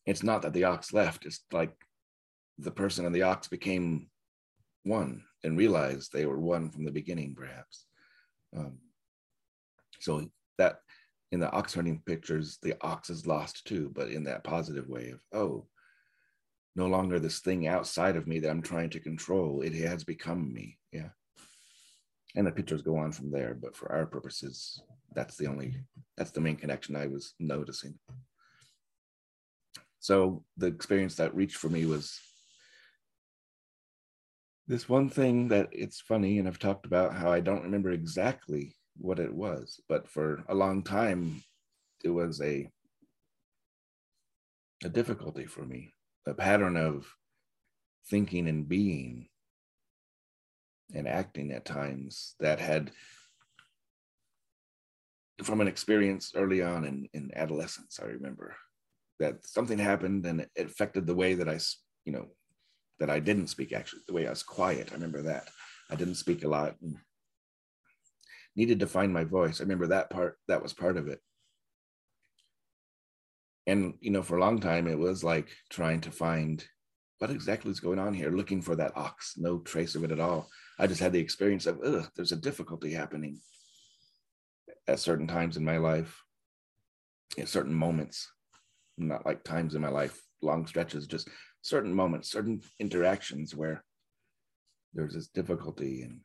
it's 0.06 0.22
not 0.22 0.42
that 0.42 0.54
the 0.54 0.64
ox 0.64 0.94
left, 0.94 1.26
it's 1.26 1.40
like 1.52 1.74
the 2.56 2.70
person 2.70 3.04
and 3.04 3.14
the 3.14 3.22
ox 3.22 3.46
became 3.46 4.08
one 4.84 5.22
and 5.44 5.58
realized 5.58 6.12
they 6.12 6.26
were 6.26 6.40
one 6.40 6.70
from 6.70 6.84
the 6.84 6.92
beginning, 6.92 7.34
perhaps. 7.34 7.86
Um, 8.56 8.78
so 10.00 10.28
that 10.58 10.80
in 11.32 11.40
the 11.40 11.50
ox 11.50 11.74
herding 11.74 12.02
pictures, 12.06 12.58
the 12.62 12.74
ox 12.80 13.10
is 13.10 13.26
lost 13.26 13.66
too, 13.66 13.90
but 13.94 14.08
in 14.08 14.24
that 14.24 14.44
positive 14.44 14.88
way 14.88 15.10
of, 15.10 15.20
oh, 15.32 15.66
no 16.76 16.86
longer 16.86 17.18
this 17.18 17.40
thing 17.40 17.66
outside 17.66 18.16
of 18.16 18.26
me 18.26 18.38
that 18.38 18.50
I'm 18.50 18.62
trying 18.62 18.90
to 18.90 19.00
control. 19.00 19.62
It 19.62 19.74
has 19.74 20.04
become 20.04 20.52
me. 20.52 20.78
Yeah. 20.92 21.08
And 22.36 22.46
the 22.46 22.52
pictures 22.52 22.82
go 22.82 22.96
on 22.96 23.10
from 23.12 23.30
there, 23.30 23.54
but 23.54 23.76
for 23.76 23.90
our 23.90 24.06
purposes, 24.06 24.80
that's 25.14 25.36
the 25.36 25.46
only, 25.46 25.74
that's 26.16 26.30
the 26.30 26.40
main 26.40 26.56
connection 26.56 26.94
I 26.94 27.06
was 27.06 27.34
noticing. 27.40 27.98
So 29.98 30.44
the 30.56 30.68
experience 30.68 31.16
that 31.16 31.34
reached 31.34 31.56
for 31.56 31.68
me 31.68 31.84
was 31.84 32.20
this 34.68 34.86
one 34.86 35.08
thing 35.08 35.48
that 35.48 35.68
it's 35.72 36.00
funny, 36.00 36.38
and 36.38 36.46
I've 36.46 36.58
talked 36.58 36.84
about 36.84 37.14
how 37.14 37.32
I 37.32 37.40
don't 37.40 37.62
remember 37.62 37.90
exactly 37.90 38.76
what 38.98 39.18
it 39.18 39.34
was, 39.34 39.80
but 39.88 40.08
for 40.08 40.44
a 40.48 40.54
long 40.54 40.82
time, 40.82 41.42
it 42.04 42.10
was 42.10 42.40
a 42.42 42.70
a 44.84 44.88
difficulty 44.88 45.44
for 45.46 45.64
me, 45.64 45.92
a 46.26 46.34
pattern 46.34 46.76
of 46.76 47.12
thinking 48.08 48.46
and 48.46 48.68
being 48.68 49.28
and 50.94 51.08
acting 51.08 51.50
at 51.50 51.64
times 51.64 52.36
that 52.38 52.60
had 52.60 52.92
from 55.42 55.60
an 55.60 55.68
experience 55.68 56.32
early 56.36 56.62
on 56.62 56.84
in, 56.84 57.08
in 57.12 57.30
adolescence, 57.34 57.98
I 58.00 58.06
remember 58.06 58.54
that 59.18 59.46
something 59.46 59.78
happened 59.78 60.26
and 60.26 60.42
it 60.42 60.50
affected 60.56 61.06
the 61.06 61.14
way 61.14 61.34
that 61.34 61.48
I, 61.48 61.58
you 62.04 62.12
know, 62.12 62.28
that 63.00 63.10
I 63.10 63.20
didn't 63.20 63.48
speak 63.48 63.72
actually, 63.72 64.02
the 64.06 64.14
way 64.14 64.26
I 64.26 64.30
was 64.30 64.42
quiet. 64.42 64.88
I 64.90 64.94
remember 64.94 65.22
that. 65.22 65.48
I 65.90 65.94
didn't 65.94 66.16
speak 66.16 66.44
a 66.44 66.48
lot 66.48 66.76
and 66.82 66.96
needed 68.56 68.80
to 68.80 68.86
find 68.86 69.12
my 69.12 69.24
voice. 69.24 69.60
I 69.60 69.64
remember 69.64 69.86
that 69.88 70.10
part, 70.10 70.36
that 70.48 70.62
was 70.62 70.72
part 70.72 70.96
of 70.96 71.08
it. 71.08 71.20
And, 73.66 73.94
you 74.00 74.10
know, 74.10 74.22
for 74.22 74.36
a 74.36 74.40
long 74.40 74.60
time, 74.60 74.88
it 74.88 74.98
was 74.98 75.22
like 75.22 75.48
trying 75.70 76.00
to 76.02 76.10
find 76.10 76.64
what 77.18 77.30
exactly 77.30 77.70
is 77.70 77.80
going 77.80 77.98
on 77.98 78.14
here, 78.14 78.30
looking 78.30 78.62
for 78.62 78.76
that 78.76 78.96
ox, 78.96 79.34
no 79.36 79.58
trace 79.58 79.94
of 79.94 80.04
it 80.04 80.10
at 80.10 80.20
all. 80.20 80.48
I 80.78 80.86
just 80.86 81.00
had 81.00 81.12
the 81.12 81.20
experience 81.20 81.66
of, 81.66 81.80
ugh, 81.84 82.08
there's 82.16 82.32
a 82.32 82.36
difficulty 82.36 82.92
happening 82.92 83.40
at 84.86 85.00
certain 85.00 85.26
times 85.26 85.56
in 85.56 85.64
my 85.64 85.76
life, 85.76 86.22
at 87.38 87.48
certain 87.48 87.74
moments, 87.74 88.30
not 88.96 89.26
like 89.26 89.44
times 89.44 89.74
in 89.74 89.82
my 89.82 89.88
life, 89.88 90.20
long 90.40 90.66
stretches, 90.66 91.06
just 91.06 91.28
certain 91.62 91.92
moments, 91.92 92.30
certain 92.30 92.62
interactions 92.78 93.54
where 93.54 93.84
there 94.94 95.04
was 95.04 95.14
this 95.14 95.28
difficulty 95.28 96.02
and 96.02 96.20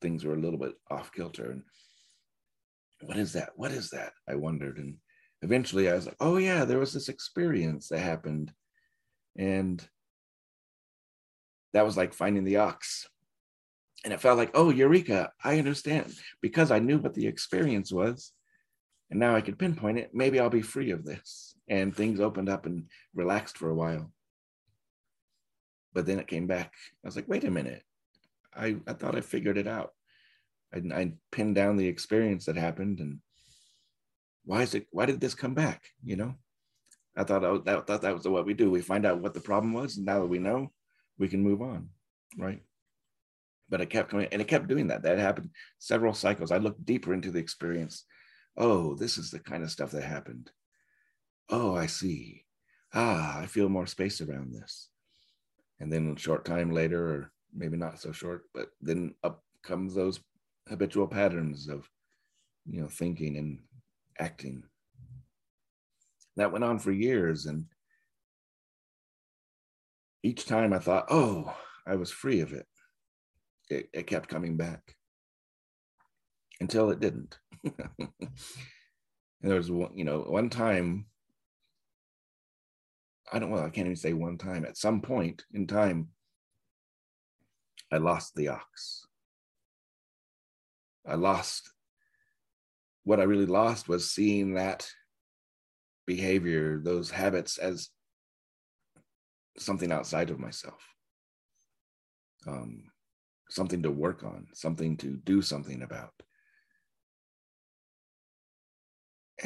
things 0.00 0.24
were 0.24 0.34
a 0.34 0.40
little 0.40 0.58
bit 0.58 0.74
off 0.90 1.12
kilter. 1.12 1.50
And 1.50 1.62
what 3.02 3.16
is 3.16 3.32
that? 3.32 3.50
What 3.56 3.72
is 3.72 3.90
that? 3.90 4.12
I 4.28 4.34
wondered. 4.34 4.78
And 4.78 4.96
eventually 5.42 5.90
I 5.90 5.94
was 5.94 6.06
like, 6.06 6.16
oh, 6.20 6.36
yeah, 6.36 6.64
there 6.64 6.78
was 6.78 6.92
this 6.92 7.08
experience 7.08 7.88
that 7.88 7.98
happened. 7.98 8.52
And 9.36 9.86
that 11.72 11.84
was 11.84 11.96
like 11.96 12.14
finding 12.14 12.44
the 12.44 12.56
ox. 12.56 13.06
And 14.04 14.12
it 14.12 14.20
felt 14.20 14.38
like, 14.38 14.50
oh, 14.54 14.70
Eureka, 14.70 15.32
I 15.42 15.58
understand. 15.58 16.14
Because 16.40 16.70
I 16.70 16.78
knew 16.78 16.98
what 16.98 17.14
the 17.14 17.26
experience 17.26 17.92
was. 17.92 18.32
And 19.10 19.20
now 19.20 19.34
I 19.34 19.40
could 19.40 19.58
pinpoint 19.58 19.98
it. 19.98 20.10
Maybe 20.12 20.40
I'll 20.40 20.50
be 20.50 20.62
free 20.62 20.90
of 20.90 21.04
this. 21.04 21.54
And 21.68 21.94
things 21.94 22.20
opened 22.20 22.48
up 22.48 22.66
and 22.66 22.84
relaxed 23.14 23.58
for 23.58 23.70
a 23.70 23.74
while 23.74 24.12
but 25.96 26.04
then 26.04 26.18
it 26.18 26.26
came 26.26 26.46
back. 26.46 26.74
I 27.02 27.08
was 27.08 27.16
like, 27.16 27.26
wait 27.26 27.44
a 27.44 27.50
minute. 27.50 27.82
I, 28.54 28.76
I 28.86 28.92
thought 28.92 29.16
I 29.16 29.22
figured 29.22 29.56
it 29.56 29.66
out. 29.66 29.94
I, 30.74 30.82
I 30.94 31.12
pinned 31.32 31.54
down 31.54 31.78
the 31.78 31.88
experience 31.88 32.44
that 32.44 32.56
happened 32.56 33.00
and 33.00 33.20
why 34.44 34.60
is 34.60 34.74
it, 34.74 34.88
why 34.90 35.06
did 35.06 35.22
this 35.22 35.34
come 35.34 35.54
back? 35.54 35.84
You 36.04 36.16
know, 36.16 36.34
I 37.16 37.24
thought, 37.24 37.46
I, 37.46 37.48
was, 37.48 37.62
that, 37.64 37.86
thought 37.86 38.02
that 38.02 38.12
was 38.12 38.28
what 38.28 38.44
we 38.44 38.52
do. 38.52 38.70
We 38.70 38.82
find 38.82 39.06
out 39.06 39.20
what 39.20 39.32
the 39.32 39.40
problem 39.40 39.72
was. 39.72 39.96
And 39.96 40.04
now 40.04 40.20
that 40.20 40.26
we 40.26 40.38
know, 40.38 40.70
we 41.18 41.28
can 41.28 41.42
move 41.42 41.62
on. 41.62 41.88
Right. 42.36 42.60
But 43.70 43.80
it 43.80 43.88
kept 43.88 44.10
coming 44.10 44.28
and 44.30 44.42
it 44.42 44.48
kept 44.48 44.68
doing 44.68 44.88
that. 44.88 45.02
That 45.02 45.18
happened 45.18 45.48
several 45.78 46.12
cycles. 46.12 46.52
I 46.52 46.58
looked 46.58 46.84
deeper 46.84 47.14
into 47.14 47.30
the 47.30 47.38
experience. 47.38 48.04
Oh, 48.54 48.96
this 48.96 49.16
is 49.16 49.30
the 49.30 49.38
kind 49.38 49.62
of 49.62 49.70
stuff 49.70 49.92
that 49.92 50.04
happened. 50.04 50.50
Oh, 51.48 51.74
I 51.74 51.86
see. 51.86 52.44
Ah, 52.92 53.40
I 53.40 53.46
feel 53.46 53.70
more 53.70 53.86
space 53.86 54.20
around 54.20 54.52
this 54.52 54.90
and 55.80 55.92
then 55.92 56.14
a 56.16 56.18
short 56.18 56.44
time 56.44 56.70
later 56.70 57.06
or 57.06 57.32
maybe 57.54 57.76
not 57.76 58.00
so 58.00 58.12
short 58.12 58.42
but 58.54 58.68
then 58.80 59.14
up 59.22 59.42
comes 59.62 59.94
those 59.94 60.20
habitual 60.68 61.06
patterns 61.06 61.68
of 61.68 61.88
you 62.66 62.80
know 62.80 62.88
thinking 62.88 63.36
and 63.36 63.60
acting. 64.18 64.62
That 66.36 66.52
went 66.52 66.64
on 66.64 66.78
for 66.78 66.92
years 66.92 67.46
and 67.46 67.66
each 70.22 70.44
time 70.46 70.72
i 70.72 70.78
thought 70.78 71.06
oh 71.08 71.54
i 71.86 71.94
was 71.94 72.10
free 72.10 72.40
of 72.40 72.52
it. 72.52 72.66
It, 73.68 73.88
it 73.92 74.06
kept 74.06 74.28
coming 74.28 74.56
back. 74.56 74.94
Until 76.60 76.90
it 76.90 77.00
didn't. 77.00 77.38
And 77.64 77.74
there 79.42 79.56
was 79.56 79.70
one 79.70 79.96
you 79.96 80.04
know 80.04 80.20
one 80.20 80.50
time 80.50 81.06
I 83.32 83.38
don't 83.38 83.50
well, 83.50 83.64
I 83.64 83.70
can't 83.70 83.86
even 83.86 83.96
say 83.96 84.12
one 84.12 84.38
time. 84.38 84.64
At 84.64 84.76
some 84.76 85.00
point 85.00 85.44
in 85.52 85.66
time, 85.66 86.08
I 87.92 87.98
lost 87.98 88.34
the 88.34 88.48
ox. 88.48 89.06
I 91.06 91.14
lost 91.14 91.72
what 93.04 93.20
I 93.20 93.24
really 93.24 93.46
lost 93.46 93.88
was 93.88 94.10
seeing 94.10 94.54
that 94.54 94.88
behavior, 96.06 96.80
those 96.82 97.10
habits 97.10 97.58
as 97.58 97.90
something 99.58 99.92
outside 99.92 100.30
of 100.30 100.38
myself. 100.38 100.82
Um, 102.46 102.84
something 103.48 103.82
to 103.82 103.90
work 103.90 104.24
on, 104.24 104.48
something 104.52 104.96
to 104.98 105.16
do 105.16 105.42
something 105.42 105.82
about. 105.82 106.12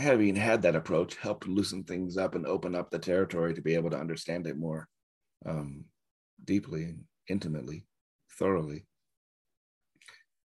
Having 0.01 0.37
had 0.37 0.63
that 0.63 0.77
approach 0.77 1.17
helped 1.17 1.47
loosen 1.47 1.85
things 1.85 2.17
up 2.17 2.35
and 2.35 2.47
open 2.47 2.75
up 2.75 2.91
the 2.91 2.99
territory 2.99 3.55
to 3.55 3.63
be 3.63 3.75
able 3.75 3.91
to 3.91 3.99
understand 3.99 4.47
it 4.47 4.59
more 4.59 4.89
um, 5.47 5.85
deeply 6.45 6.97
intimately, 7.29 7.87
thoroughly. 8.39 8.87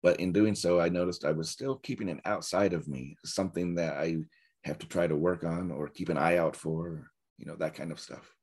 But 0.02 0.20
in 0.20 0.34
doing 0.34 0.56
so, 0.56 0.82
I 0.82 0.90
noticed 0.90 1.24
I 1.24 1.32
was 1.32 1.50
still 1.50 1.78
keeping 1.78 2.10
it 2.10 2.20
outside 2.26 2.74
of 2.74 2.88
me, 2.88 3.16
something 3.24 3.76
that 3.76 3.98
I 3.98 4.18
have 4.66 4.78
to 4.80 4.88
try 4.88 5.08
to 5.08 5.16
work 5.16 5.44
on 5.46 5.72
or 5.72 5.88
keep 5.88 6.10
an 6.10 6.18
eye 6.18 6.38
out 6.38 6.56
for, 6.56 7.10
you 7.38 7.46
know, 7.46 7.56
that 7.58 7.76
kind 7.76 7.92
of 7.92 8.00
stuff. 8.00 8.34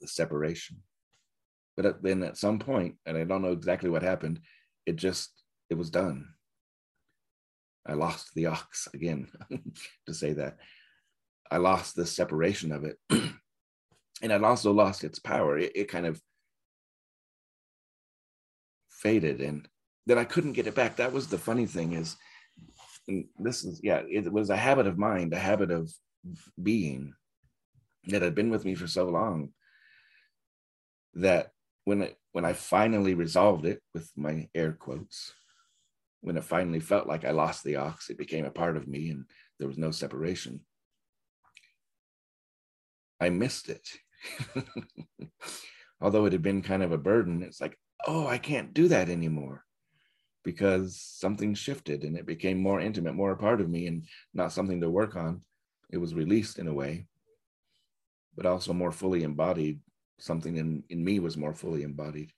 the 0.00 0.08
separation. 0.08 0.82
But 1.76 2.02
then 2.02 2.22
at 2.22 2.36
some 2.36 2.58
point, 2.58 2.96
and 3.06 3.16
I 3.16 3.24
don't 3.24 3.42
know 3.42 3.52
exactly 3.52 3.88
what 3.88 4.02
happened, 4.02 4.40
it 4.86 4.96
just 4.96 5.30
it 5.70 5.74
was 5.74 5.90
done. 5.90 6.28
I 7.86 7.94
lost 7.94 8.34
the 8.34 8.46
ox 8.46 8.88
again 8.94 9.28
to 10.06 10.14
say 10.14 10.32
that. 10.34 10.58
I 11.50 11.56
lost 11.58 11.96
the 11.96 12.06
separation 12.06 12.72
of 12.72 12.84
it. 12.84 12.98
and 14.22 14.32
I'd 14.32 14.44
also 14.44 14.72
lost 14.72 15.04
its 15.04 15.18
power. 15.18 15.58
It, 15.58 15.72
it 15.74 15.88
kind 15.88 16.06
of 16.06 16.20
faded 18.90 19.40
and 19.40 19.68
then 20.06 20.18
I 20.18 20.24
couldn't 20.24 20.52
get 20.52 20.66
it 20.66 20.74
back. 20.74 20.96
That 20.96 21.12
was 21.12 21.26
the 21.26 21.38
funny 21.38 21.66
thing 21.66 21.92
is 21.92 22.16
this 23.38 23.64
is 23.64 23.80
yeah, 23.82 24.02
it 24.08 24.32
was 24.32 24.50
a 24.50 24.56
habit 24.56 24.86
of 24.86 24.98
mind, 24.98 25.32
a 25.32 25.38
habit 25.38 25.70
of 25.70 25.92
being 26.62 27.14
that 28.06 28.22
had 28.22 28.34
been 28.34 28.50
with 28.50 28.64
me 28.64 28.74
for 28.74 28.86
so 28.86 29.08
long 29.08 29.50
that 31.14 31.50
when 31.84 32.02
it, 32.02 32.16
when 32.32 32.44
I 32.44 32.52
finally 32.52 33.14
resolved 33.14 33.66
it 33.66 33.80
with 33.92 34.10
my 34.16 34.48
air 34.54 34.72
quotes, 34.72 35.32
when 36.22 36.36
it 36.36 36.44
finally 36.44 36.80
felt 36.80 37.06
like 37.06 37.24
I 37.24 37.32
lost 37.32 37.64
the 37.64 37.76
ox, 37.76 38.08
it 38.08 38.16
became 38.16 38.44
a 38.44 38.50
part 38.50 38.76
of 38.76 38.88
me 38.88 39.10
and 39.10 39.26
there 39.58 39.68
was 39.68 39.76
no 39.76 39.90
separation. 39.90 40.60
I 43.20 43.28
missed 43.28 43.68
it. 43.68 43.86
Although 46.00 46.24
it 46.26 46.32
had 46.32 46.42
been 46.42 46.62
kind 46.62 46.82
of 46.82 46.92
a 46.92 46.98
burden, 46.98 47.42
it's 47.42 47.60
like, 47.60 47.76
oh, 48.06 48.26
I 48.26 48.38
can't 48.38 48.72
do 48.72 48.88
that 48.88 49.08
anymore 49.08 49.64
because 50.44 50.96
something 51.00 51.54
shifted 51.54 52.04
and 52.04 52.16
it 52.16 52.26
became 52.26 52.60
more 52.60 52.80
intimate, 52.80 53.14
more 53.14 53.32
a 53.32 53.36
part 53.36 53.60
of 53.60 53.68
me 53.68 53.86
and 53.88 54.04
not 54.32 54.52
something 54.52 54.80
to 54.80 54.90
work 54.90 55.16
on. 55.16 55.42
It 55.90 55.98
was 55.98 56.14
released 56.14 56.58
in 56.58 56.68
a 56.68 56.74
way, 56.74 57.06
but 58.36 58.46
also 58.46 58.72
more 58.72 58.92
fully 58.92 59.24
embodied. 59.24 59.80
Something 60.18 60.56
in, 60.56 60.84
in 60.88 61.04
me 61.04 61.18
was 61.18 61.36
more 61.36 61.54
fully 61.54 61.82
embodied. 61.82 62.32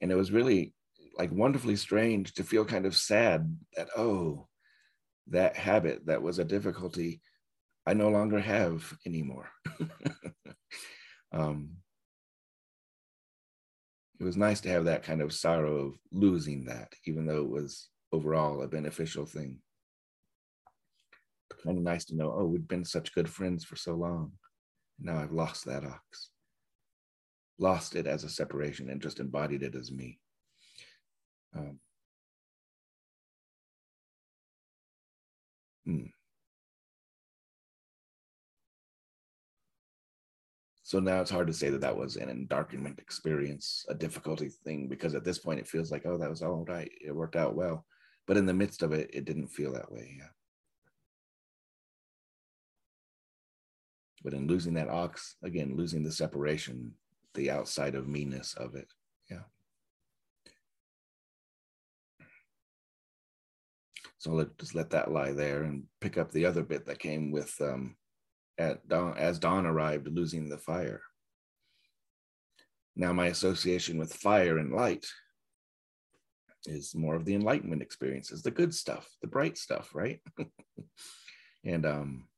And 0.00 0.10
it 0.10 0.16
was 0.16 0.32
really 0.32 0.74
like 1.18 1.30
wonderfully 1.32 1.76
strange 1.76 2.34
to 2.34 2.44
feel 2.44 2.64
kind 2.64 2.86
of 2.86 2.96
sad 2.96 3.56
that, 3.76 3.88
oh, 3.96 4.48
that 5.28 5.56
habit 5.56 6.06
that 6.06 6.22
was 6.22 6.38
a 6.38 6.44
difficulty 6.44 7.20
I 7.86 7.94
no 7.94 8.10
longer 8.10 8.38
have 8.38 8.96
anymore. 9.06 9.50
um, 11.32 11.70
it 14.20 14.24
was 14.24 14.36
nice 14.36 14.60
to 14.60 14.68
have 14.68 14.84
that 14.84 15.02
kind 15.02 15.20
of 15.20 15.32
sorrow 15.32 15.86
of 15.86 15.94
losing 16.12 16.64
that, 16.66 16.92
even 17.06 17.26
though 17.26 17.42
it 17.42 17.50
was 17.50 17.88
overall 18.12 18.62
a 18.62 18.68
beneficial 18.68 19.26
thing. 19.26 19.58
Kind 21.64 21.78
of 21.78 21.82
nice 21.82 22.04
to 22.06 22.16
know, 22.16 22.32
oh, 22.36 22.44
we've 22.44 22.68
been 22.68 22.84
such 22.84 23.14
good 23.14 23.28
friends 23.28 23.64
for 23.64 23.74
so 23.74 23.94
long. 23.94 24.32
Now 25.00 25.18
I've 25.18 25.32
lost 25.32 25.64
that 25.64 25.84
ox. 25.84 26.30
Lost 27.58 27.96
it 27.96 28.06
as 28.06 28.22
a 28.22 28.28
separation 28.28 28.90
and 28.90 29.02
just 29.02 29.18
embodied 29.18 29.64
it 29.64 29.74
as 29.74 29.90
me. 29.90 30.20
Um, 31.56 31.78
hmm. 35.84 36.06
So 40.82 41.00
now 41.00 41.22
it's 41.22 41.30
hard 41.30 41.46
to 41.46 41.54
say 41.54 41.70
that 41.70 41.80
that 41.80 41.96
was 41.96 42.16
an 42.16 42.28
endarkenment 42.28 42.98
experience, 42.98 43.86
a 43.88 43.94
difficulty 43.94 44.50
thing, 44.50 44.88
because 44.88 45.14
at 45.14 45.24
this 45.24 45.38
point 45.38 45.58
it 45.58 45.66
feels 45.66 45.90
like, 45.90 46.04
oh, 46.04 46.18
that 46.18 46.28
was 46.28 46.42
all 46.42 46.66
right. 46.68 46.90
It 47.00 47.14
worked 47.14 47.36
out 47.36 47.54
well. 47.54 47.86
But 48.26 48.36
in 48.36 48.44
the 48.44 48.52
midst 48.52 48.82
of 48.82 48.92
it, 48.92 49.10
it 49.12 49.24
didn't 49.24 49.48
feel 49.48 49.72
that 49.72 49.90
way. 49.90 50.16
Yeah. 50.18 50.26
But 54.22 54.34
in 54.34 54.46
losing 54.46 54.74
that 54.74 54.90
ox, 54.90 55.36
again, 55.42 55.76
losing 55.76 56.02
the 56.02 56.12
separation, 56.12 56.92
the 57.34 57.50
outside 57.50 57.94
of 57.94 58.06
meanness 58.06 58.54
of 58.54 58.74
it. 58.74 58.88
So 64.22 64.30
let 64.30 64.56
just 64.56 64.76
let 64.76 64.90
that 64.90 65.10
lie 65.10 65.32
there 65.32 65.64
and 65.64 65.82
pick 66.00 66.16
up 66.16 66.30
the 66.30 66.46
other 66.46 66.62
bit 66.62 66.86
that 66.86 67.00
came 67.00 67.32
with 67.32 67.52
um, 67.60 67.96
at 68.56 68.86
dawn, 68.86 69.18
as 69.18 69.40
dawn 69.40 69.66
arrived, 69.66 70.06
losing 70.06 70.48
the 70.48 70.58
fire. 70.58 71.02
Now, 72.94 73.12
my 73.12 73.26
association 73.26 73.98
with 73.98 74.14
fire 74.14 74.58
and 74.58 74.72
light 74.72 75.04
is 76.66 76.94
more 76.94 77.16
of 77.16 77.24
the 77.24 77.34
enlightenment 77.34 77.82
experiences, 77.82 78.44
the 78.44 78.52
good 78.52 78.72
stuff, 78.72 79.08
the 79.22 79.26
bright 79.26 79.58
stuff, 79.58 79.90
right? 79.92 80.20
and 81.64 81.84
um, 81.84 82.28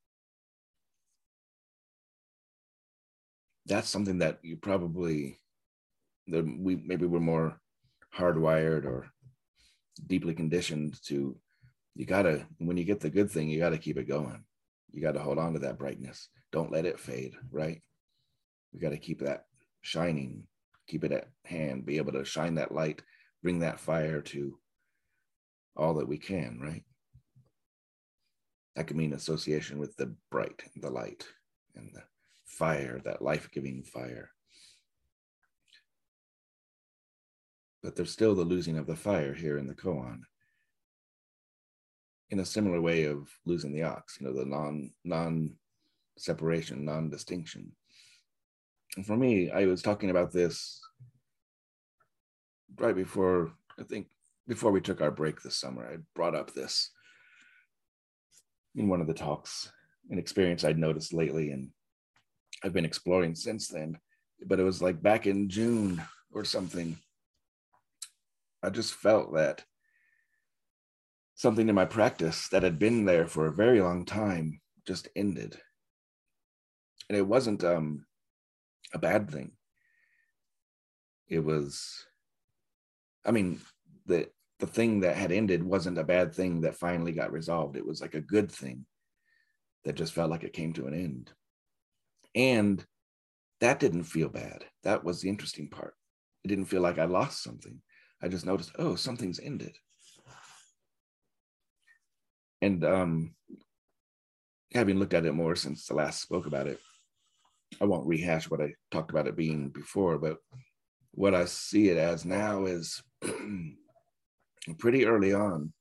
that's 3.67 3.91
something 3.91 4.21
that 4.21 4.39
you 4.43 4.57
probably, 4.57 5.39
the, 6.29 6.51
we 6.59 6.77
maybe 6.77 7.05
we're 7.05 7.21
more 7.21 7.61
hardwired 8.17 8.87
or 8.87 9.11
deeply 10.07 10.33
conditioned 10.33 10.99
to. 11.09 11.37
You 11.95 12.07
gotta 12.07 12.47
when 12.59 12.77
you 12.77 12.85
get 12.85 13.01
the 13.01 13.11
good 13.11 13.31
thing, 13.31 13.49
you 13.49 13.59
gotta 13.59 13.79
keep 13.79 13.99
it 13.99 14.09
going 14.09 14.45
you 14.95 15.03
got 15.03 15.13
to 15.13 15.21
hold 15.21 15.39
on 15.39 15.53
to 15.55 15.59
that 15.59 15.79
brightness. 15.79 16.29
Don't 16.53 16.71
let 16.71 16.87
it 16.87 17.01
fade, 17.01 17.35
right? 17.51 17.83
We 18.73 18.79
got 18.79 18.91
to 18.91 18.97
keep 18.97 19.21
that 19.21 19.47
shining, 19.83 20.45
keep 20.87 21.03
it 21.03 21.11
at 21.11 21.29
hand, 21.45 21.85
be 21.85 21.97
able 21.97 22.13
to 22.13 22.25
shine 22.25 22.55
that 22.55 22.73
light, 22.73 23.03
bring 23.43 23.59
that 23.59 23.81
fire 23.81 24.21
to 24.21 24.57
all 25.77 25.95
that 25.95 26.07
we 26.07 26.17
can, 26.17 26.61
right? 26.63 26.85
That 28.77 28.87
could 28.87 28.97
mean 28.97 29.13
association 29.13 29.79
with 29.79 29.97
the 29.97 30.15
bright, 30.31 30.63
the 30.77 30.91
light, 30.91 31.27
and 31.75 31.91
the 31.93 32.03
fire, 32.45 33.01
that 33.05 33.21
life 33.21 33.51
giving 33.53 33.83
fire. 33.83 34.31
But 37.83 37.97
there's 37.97 38.13
still 38.13 38.37
the 38.37 38.45
losing 38.45 38.79
of 38.79 38.87
the 38.87 38.97
fire 38.97 39.35
here 39.35 39.59
in 39.59 39.67
the 39.67 39.75
koan 39.75 40.21
in 42.31 42.41
a 42.41 42.45
similar 42.45 42.81
way 42.81 43.05
of 43.05 43.29
losing 43.45 43.73
the 43.73 43.83
ox, 43.83 44.19
you 44.21 44.27
know, 44.27 44.33
the 44.33 44.45
non 44.45 44.91
non 45.05 45.55
separation, 46.17 46.85
non 46.85 47.11
distinction. 47.11 47.73
And 48.97 49.07
for 49.07 49.17
me, 49.17 49.51
I 49.51 49.67
was 49.67 49.83
talking 49.83 50.11
about 50.11 50.33
this 50.33 50.81
right 52.79 52.95
before 52.95 53.53
I 53.79 53.83
think 53.83 54.09
before 54.47 54.71
we 54.71 54.81
took 54.81 55.01
our 55.01 55.11
break 55.11 55.43
this 55.43 55.57
summer. 55.57 55.87
I 55.87 55.99
brought 56.15 56.35
up 56.35 56.53
this 56.53 56.91
in 58.75 58.89
one 58.89 59.01
of 59.01 59.07
the 59.07 59.15
talks, 59.15 59.71
an 60.11 60.19
experience 60.19 60.65
I'd 60.65 60.79
noticed 60.79 61.13
lately, 61.13 61.51
and 61.51 61.71
I've 62.63 62.73
been 62.73 62.85
exploring 62.85 63.35
since 63.35 63.69
then. 63.69 63.99
But 64.47 64.61
it 64.61 64.65
was 64.65 64.83
like 64.83 65.03
back 65.03 65.27
in 65.27 65.49
June 65.49 66.03
or 66.33 66.45
something. 66.45 66.99
I 68.63 68.71
just 68.71 68.95
felt 68.95 69.35
that 69.35 69.65
something 71.35 71.69
in 71.69 71.75
my 71.75 71.85
practice 71.85 72.49
that 72.49 72.63
had 72.63 72.79
been 72.79 73.05
there 73.05 73.27
for 73.27 73.47
a 73.47 73.53
very 73.53 73.81
long 73.81 74.05
time 74.05 74.61
just 74.87 75.09
ended. 75.17 75.59
And 77.09 77.19
it 77.19 77.27
wasn't 77.27 77.65
um, 77.65 78.07
a 78.93 78.99
bad 78.99 79.31
thing. 79.31 79.53
It 81.29 81.41
was, 81.41 82.07
I 83.25 83.31
mean, 83.31 83.61
the 84.07 84.29
the 84.61 84.67
thing 84.69 85.01
that 85.01 85.17
had 85.17 85.33
ended 85.33 85.63
wasn't 85.63 85.99
a 85.99 86.05
bad 86.05 86.33
thing 86.35 86.61
that 86.61 86.77
finally 86.77 87.13
got 87.13 87.33
resolved. 87.33 87.77
It 87.77 87.85
was 87.85 88.01
like 88.01 88.15
a 88.15 88.21
good 88.21 88.51
thing 88.51 88.87
that 89.85 89.97
just 89.97 90.13
felt 90.13 90.31
like 90.31 90.45
it 90.45 90.53
came 90.53 90.73
to 90.75 90.87
an 90.87 90.95
end. 90.95 91.33
And 92.35 92.85
that 93.61 93.81
didn't 93.81 94.05
feel 94.05 94.29
bad. 94.29 94.65
That 94.85 95.03
was 95.03 95.21
the 95.21 95.29
interesting 95.29 95.69
part. 95.69 95.95
It 96.45 96.49
didn't 96.49 96.67
feel 96.67 96.83
like 96.83 96.99
I 96.99 97.05
lost 97.07 97.43
something. 97.43 97.81
I 98.23 98.29
just 98.29 98.47
noticed, 98.47 98.73
oh, 98.79 98.95
something's 98.95 99.41
ended 99.41 99.77
and 102.65 102.83
um, 102.83 103.35
having 104.73 104.99
looked 104.99 105.13
at 105.13 105.27
it 105.27 105.35
more 105.35 105.55
since 105.55 105.87
the 105.87 105.95
last 105.95 106.23
spoke 106.23 106.47
about 106.47 106.67
it, 106.67 106.81
I 107.79 107.85
won't 107.85 108.07
rehash 108.07 108.49
what 108.49 108.63
I 108.63 108.73
talked 108.91 109.11
about 109.11 109.27
it 109.27 109.37
being 109.37 109.69
before, 109.69 110.17
but 110.17 110.39
what 111.11 111.35
I 111.35 111.45
see 111.45 111.91
it 111.91 111.99
as 111.99 112.25
now 112.25 112.65
is 112.65 113.03
pretty 114.79 115.05
early 115.05 115.35
on 115.35 115.75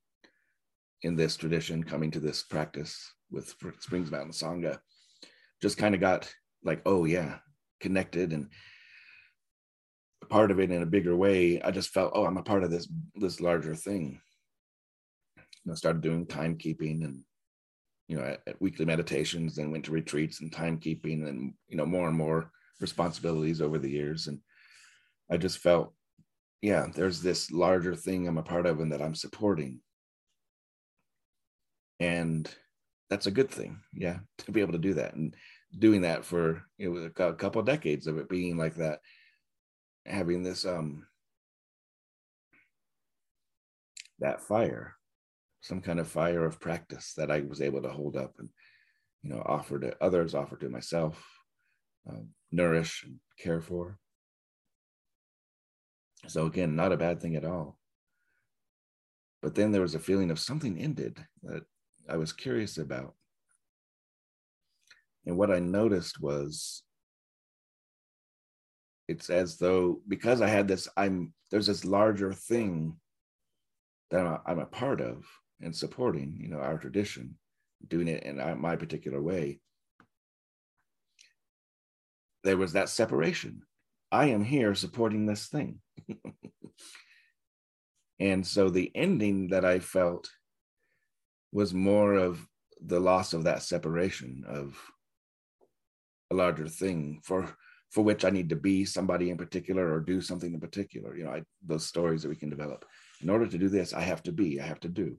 in 1.04 1.16
this 1.16 1.38
tradition, 1.38 1.84
coming 1.84 2.12
to 2.12 2.20
this 2.20 2.44
practice 2.44 3.14
with 3.32 3.56
Springs 3.80 4.12
Mountain 4.12 4.32
Sangha, 4.32 4.78
just 5.62 5.78
kind 5.78 5.96
of 5.96 6.02
got 6.02 6.34
like, 6.66 6.82
oh 6.86 7.06
yeah, 7.06 7.38
connected 7.80 8.34
and 8.34 8.50
part 10.30 10.52
of 10.52 10.60
it 10.60 10.70
in 10.70 10.82
a 10.82 10.86
bigger 10.86 11.16
way. 11.16 11.62
I 11.62 11.72
just 11.72 11.92
felt, 11.92 12.12
oh, 12.14 12.26
I'm 12.26 12.38
a 12.38 12.44
part 12.44 12.64
of 12.64 12.72
this 12.72 12.90
this 13.16 13.40
larger 13.40 13.74
thing 13.74 14.20
you 15.64 15.70
know, 15.70 15.76
started 15.76 16.02
doing 16.02 16.26
timekeeping 16.26 17.04
and 17.04 17.22
you 18.08 18.18
know 18.18 18.24
at, 18.24 18.42
at 18.48 18.62
weekly 18.62 18.86
meditations 18.86 19.58
and 19.58 19.72
went 19.72 19.86
to 19.86 19.92
retreats 19.92 20.42
and 20.42 20.52
timekeeping 20.52 21.28
and 21.28 21.54
you 21.68 21.78
know 21.78 21.86
more 21.86 22.08
and 22.08 22.18
more 22.18 22.52
responsibilities 22.80 23.62
over 23.62 23.80
the 23.80 23.90
years. 23.90 24.28
And 24.28 24.40
i 25.32 25.38
just 25.38 25.60
felt 25.60 25.94
yeah 26.62 26.88
there's 26.94 27.22
this 27.22 27.50
larger 27.50 27.96
thing 27.96 28.28
i'm 28.28 28.38
a 28.38 28.44
part 28.44 28.66
of 28.66 28.82
and 28.82 28.92
that 28.92 29.02
i'm 29.02 29.16
supporting. 29.16 29.80
And 32.00 32.54
that's 33.10 33.28
a 33.28 33.32
good 33.32 33.50
thing 33.50 33.80
yeah 33.94 34.20
to 34.40 34.52
be 34.52 34.62
able 34.62 34.74
to 34.74 34.78
do 34.80 34.96
that. 34.96 35.16
And 35.16 35.36
doing 35.78 36.02
that 36.02 36.26
for 36.26 36.64
it 36.78 36.90
was 36.90 37.06
a 37.06 37.10
couple 37.10 37.60
of 37.60 37.66
decades 37.66 38.06
of 38.08 38.18
it 38.18 38.30
being 38.30 38.58
like 38.58 38.76
that, 38.76 39.00
having 40.06 40.44
this 40.44 40.66
um 40.66 41.08
that 44.20 44.42
fire, 44.42 44.96
some 45.64 45.80
kind 45.80 46.00
of 46.00 46.08
fire 46.10 46.46
of 46.46 46.60
practice 46.60 47.14
that 47.16 47.32
I 47.32 47.40
was 47.40 47.62
able 47.62 47.82
to 47.82 47.90
hold 47.90 48.18
up 48.18 48.36
and 48.38 48.50
you 49.24 49.30
know 49.30 49.42
offer 49.46 49.80
to 49.80 49.96
others, 50.02 50.36
offer 50.36 50.58
to 50.58 50.70
myself, 50.70 51.26
um, 52.08 52.28
nourish 52.52 53.04
and 53.06 53.16
care 53.40 53.62
for. 53.62 53.98
So 56.28 56.46
again, 56.46 56.76
not 56.76 56.92
a 56.92 56.98
bad 56.98 57.22
thing 57.22 57.36
at 57.36 57.46
all. 57.46 57.78
But 59.42 59.56
then 59.56 59.72
there 59.72 59.82
was 59.82 59.96
a 59.96 60.00
feeling 60.00 60.32
of 60.32 60.40
something 60.40 60.78
ended 60.78 61.26
that 61.44 61.64
I 62.10 62.18
was 62.18 62.34
curious 62.34 62.78
about. 62.78 63.14
And 65.26 65.38
what 65.38 65.52
I 65.52 65.60
noticed 65.60 66.22
was 66.22 66.84
it's 69.08 69.30
as 69.30 69.58
though 69.58 70.02
because 70.08 70.42
I 70.42 70.48
had 70.48 70.68
this, 70.68 70.90
I'm 70.98 71.34
there's 71.52 71.68
this 71.68 71.86
larger 71.86 72.34
thing 72.34 72.98
that 74.12 74.20
I'm 74.22 74.28
a, 74.28 74.42
I'm 74.46 74.60
a 74.60 74.66
part 74.66 75.00
of 75.00 75.26
and 75.64 75.76
supporting, 75.76 76.38
you 76.40 76.50
know, 76.50 76.60
our 76.60 76.78
tradition, 76.78 77.36
doing 77.88 78.08
it 78.08 78.24
in 78.24 78.38
my 78.60 78.76
particular 78.76 79.22
way. 79.22 79.60
There 82.44 82.58
was 82.58 82.74
that 82.74 82.90
separation. 82.90 83.62
I 84.12 84.28
am 84.28 84.44
here 84.44 84.76
supporting 84.76 85.26
this 85.26 85.48
thing. 85.48 85.80
and 88.20 88.46
so 88.46 88.70
the 88.70 88.92
ending 88.94 89.50
that 89.50 89.66
I 89.66 89.80
felt 89.80 90.30
was 91.52 91.74
more 91.74 92.14
of 92.14 92.46
the 92.86 93.00
loss 93.00 93.34
of 93.34 93.46
that 93.46 93.64
separation 93.64 94.44
of 94.48 94.78
a 96.32 96.36
larger 96.36 96.68
thing 96.68 97.22
for 97.24 97.56
for 97.92 98.02
which 98.02 98.26
I 98.26 98.32
need 98.32 98.50
to 98.50 98.56
be 98.56 98.86
somebody 98.86 99.30
in 99.30 99.38
particular 99.38 99.94
or 99.94 100.00
do 100.00 100.20
something 100.20 100.52
in 100.52 100.60
particular. 100.60 101.16
You 101.16 101.26
know, 101.26 101.32
I, 101.32 101.44
those 101.64 101.86
stories 101.86 102.24
that 102.24 102.30
we 102.30 102.36
can 102.36 102.50
develop. 102.50 102.86
In 103.22 103.30
order 103.30 103.46
to 103.46 103.58
do 103.58 103.70
this, 103.70 103.94
I 103.94 104.02
have 104.02 104.24
to 104.24 104.32
be, 104.32 104.60
I 104.60 104.66
have 104.66 104.80
to 104.80 104.90
do. 104.90 105.16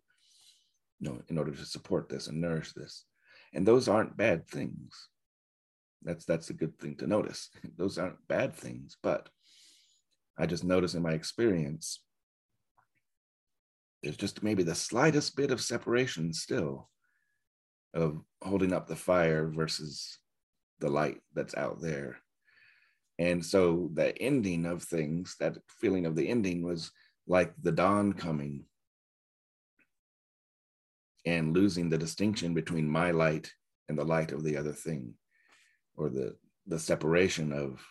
You 1.01 1.11
know, 1.11 1.21
in 1.29 1.39
order 1.39 1.53
to 1.53 1.65
support 1.65 2.09
this 2.09 2.29
and 2.29 2.41
nourish 2.41 2.73
this, 2.73 3.05
and 3.53 3.67
those 3.67 3.89
aren't 3.89 4.17
bad 4.17 4.49
things. 4.49 5.09
That's 6.03 6.25
that's 6.25 6.51
a 6.51 6.55
good 6.55 6.79
thing 6.79 6.97
to 6.97 7.07
notice. 7.07 7.49
Those 7.79 7.97
aren't 7.97 8.29
bad 8.29 8.55
things, 8.55 8.97
but 9.03 9.29
I 10.37 10.47
just 10.47 10.65
notice 10.65 10.95
in 10.95 11.03
my 11.03 11.13
experience, 11.13 12.01
there's 14.03 14.17
just 14.17 14.43
maybe 14.43 14.63
the 14.63 14.75
slightest 14.75 15.35
bit 15.37 15.51
of 15.51 15.63
separation 15.63 16.35
still 16.35 16.91
of 17.95 18.21
holding 18.43 18.73
up 18.73 18.87
the 18.87 18.97
fire 18.97 19.49
versus 19.49 20.19
the 20.81 20.91
light 20.91 21.21
that's 21.33 21.57
out 21.57 21.81
there. 21.81 22.19
And 23.19 23.45
so 23.45 23.91
the 23.95 24.21
ending 24.21 24.67
of 24.67 24.83
things, 24.83 25.37
that 25.39 25.57
feeling 25.81 26.05
of 26.05 26.17
the 26.17 26.29
ending 26.29 26.63
was 26.63 26.91
like 27.27 27.55
the 27.63 27.73
dawn 27.73 28.13
coming 28.13 28.65
and 31.27 31.55
losing 31.55 31.89
the 31.89 31.99
distinction 31.99 32.55
between 32.55 32.89
my 32.89 33.11
light 33.11 33.53
and 33.89 33.99
the 33.99 34.05
light 34.05 34.33
of 34.33 34.45
the 34.45 34.57
other 34.57 34.73
thing, 34.73 35.15
or 35.97 36.09
the, 36.09 36.37
the 36.67 36.79
separation 36.79 37.53
of 37.53 37.85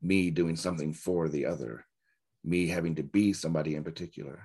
me 0.00 0.30
doing 0.30 0.56
something 0.56 0.92
for 0.92 1.28
the 1.28 1.46
other, 1.46 1.84
me 2.44 2.66
having 2.66 2.94
to 2.96 3.02
be 3.02 3.32
somebody 3.32 3.76
in 3.76 3.84
particular. 3.84 4.44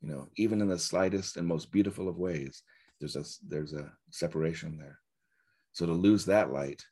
You 0.00 0.08
know, 0.08 0.28
even 0.36 0.60
in 0.60 0.68
the 0.68 0.78
slightest 0.78 1.36
and 1.36 1.46
most 1.46 1.70
beautiful 1.70 2.08
of 2.08 2.18
ways, 2.18 2.62
there's 2.98 3.16
a 3.16 3.24
there's 3.46 3.72
a 3.72 3.92
separation 4.10 4.78
there. 4.78 4.98
So 5.72 5.86
to 5.86 5.92
lose 5.92 6.24
that 6.26 6.52
light 6.52 6.82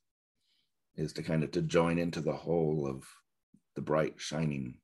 is 0.97 1.13
to 1.15 1.23
kind 1.23 1.43
of 1.43 1.51
to 1.53 1.63
join 1.63 1.99
into 1.99 2.21
the 2.21 2.33
whole 2.33 2.87
of 2.87 3.05
the 3.75 3.81
bright 3.81 4.15
shining 4.19 4.79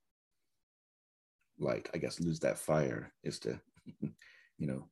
light. 1.58 1.88
I 1.94 1.98
guess 1.98 2.20
lose 2.20 2.40
that 2.40 2.58
fire 2.58 3.12
is 3.22 3.38
to, 3.40 3.60
you 4.00 4.66
know, 4.66 4.88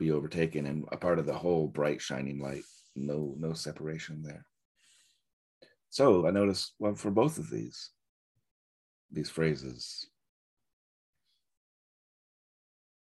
be 0.00 0.10
overtaken 0.10 0.66
and 0.66 0.84
a 0.90 0.96
part 0.96 1.18
of 1.18 1.26
the 1.26 1.34
whole 1.34 1.68
bright 1.68 2.00
shining 2.00 2.40
light. 2.40 2.64
No, 2.96 3.34
no 3.38 3.52
separation 3.52 4.22
there. 4.22 4.44
So 5.90 6.26
I 6.26 6.30
noticed, 6.30 6.74
well, 6.78 6.94
for 6.94 7.10
both 7.10 7.38
of 7.38 7.50
these, 7.50 7.90
these 9.12 9.30
phrases, 9.30 10.08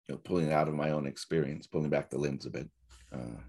you 0.07 0.15
know, 0.15 0.21
pulling 0.23 0.51
out 0.51 0.67
of 0.67 0.73
my 0.75 0.91
own 0.91 1.07
experience, 1.07 1.67
pulling 1.67 1.89
back 1.89 2.09
the 2.09 2.17
lens 2.17 2.45
a 2.45 2.49
bit. 2.49 2.69
Uh, 3.11 3.41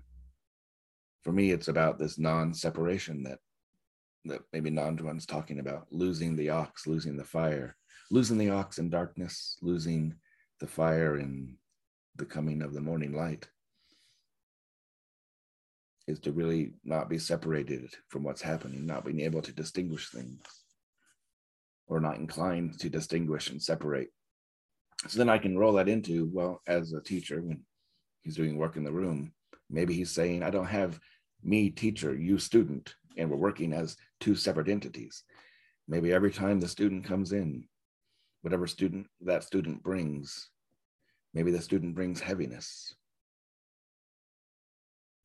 for 1.25 1.33
me, 1.33 1.51
it's 1.51 1.69
about 1.69 1.99
this 1.99 2.19
non-separation 2.19 3.23
that 3.25 3.39
that 4.27 4.43
maybe 4.53 4.71
Nanjuan's 4.71 5.25
talking 5.25 5.61
about, 5.61 5.87
losing 5.91 6.37
the 6.37 6.51
ox, 6.51 6.87
losing 6.87 7.17
the 7.17 7.25
fire, 7.25 7.75
losing 8.11 8.37
the 8.37 8.51
ox 8.51 8.79
in 8.79 8.91
darkness, 8.91 9.57
losing 9.63 10.15
the 10.61 10.67
fire 10.67 11.19
in 11.19 11.57
the 12.21 12.27
coming 12.27 12.61
of 12.61 12.75
the 12.75 12.81
morning 12.81 13.13
light 13.17 13.49
is 16.07 16.21
to 16.21 16.33
really 16.33 16.75
not 16.85 17.09
be 17.09 17.19
separated 17.19 17.89
from 18.09 18.23
what's 18.23 18.43
happening, 18.43 18.85
not 18.85 19.07
being 19.07 19.21
able 19.21 19.41
to 19.41 19.53
distinguish 19.53 20.11
things 20.11 20.43
or 21.87 21.99
not 21.99 22.19
inclined 22.19 22.79
to 22.79 22.91
distinguish 22.91 23.49
and 23.49 23.63
separate. 23.63 24.11
So 25.09 25.19
then 25.19 25.31
I 25.31 25.39
can 25.39 25.57
roll 25.57 25.73
that 25.75 25.89
into, 25.89 26.31
well, 26.31 26.61
as 26.67 26.93
a 26.93 27.01
teacher, 27.01 27.41
when 27.41 27.63
he's 28.21 28.37
doing 28.37 28.59
work 28.59 28.77
in 28.77 28.85
the 28.85 28.93
room, 28.93 29.33
maybe 29.71 29.95
he's 29.95 30.11
saying, 30.11 30.43
I 30.43 30.51
don't 30.51 30.67
have 30.67 31.01
me, 31.43 31.71
teacher, 31.71 32.15
you, 32.15 32.39
student, 32.39 32.95
and 33.17 33.31
we're 33.31 33.37
working 33.39 33.73
as 33.73 33.97
two 34.21 34.35
separate 34.35 34.69
entities. 34.69 35.25
Maybe 35.89 36.13
every 36.13 36.31
time 36.31 36.61
the 36.61 36.69
student 36.69 37.07
comes 37.07 37.33
in, 37.33 37.65
whatever 38.43 38.67
student 38.67 39.07
that 39.23 39.43
student 39.43 39.83
brings, 39.83 40.51
maybe 41.35 41.51
the 41.51 41.63
student 41.63 41.95
brings 41.95 42.21
heaviness 42.21 42.95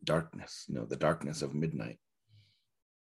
darkness, 0.06 0.66
you 0.68 0.76
know, 0.76 0.86
the 0.86 0.96
darkness 0.96 1.42
of 1.42 1.54
midnight. 1.54 1.98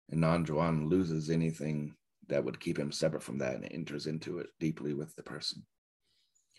And 0.09 0.21
Nanjuan 0.21 0.89
loses 0.89 1.29
anything 1.29 1.95
that 2.27 2.43
would 2.43 2.59
keep 2.59 2.77
him 2.77 2.91
separate 2.91 3.23
from 3.23 3.37
that 3.39 3.55
and 3.55 3.71
enters 3.71 4.07
into 4.07 4.39
it 4.39 4.47
deeply 4.59 4.93
with 4.93 5.15
the 5.15 5.23
person. 5.23 5.65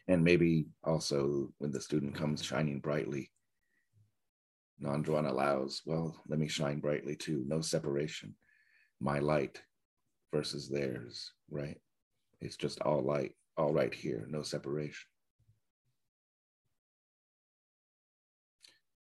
And 0.09 0.23
maybe 0.23 0.67
also 0.85 1.53
when 1.59 1.73
the 1.73 1.81
student 1.81 2.15
comes 2.15 2.43
shining 2.43 2.79
brightly, 2.79 3.31
Nanjuan 4.83 5.29
allows, 5.29 5.83
well, 5.85 6.17
let 6.29 6.39
me 6.39 6.49
shine 6.49 6.81
brightly 6.81 7.17
too. 7.17 7.45
No 7.47 7.61
separation. 7.61 8.35
My 9.01 9.19
light 9.19 9.61
versus 10.33 10.69
theirs, 10.69 11.33
right? 11.51 11.79
It's 12.41 12.57
just 12.57 12.81
all 12.83 13.03
light, 13.03 13.33
all 13.57 13.73
right 13.73 13.93
here, 13.93 14.27
no 14.29 14.43
separation. 14.43 15.07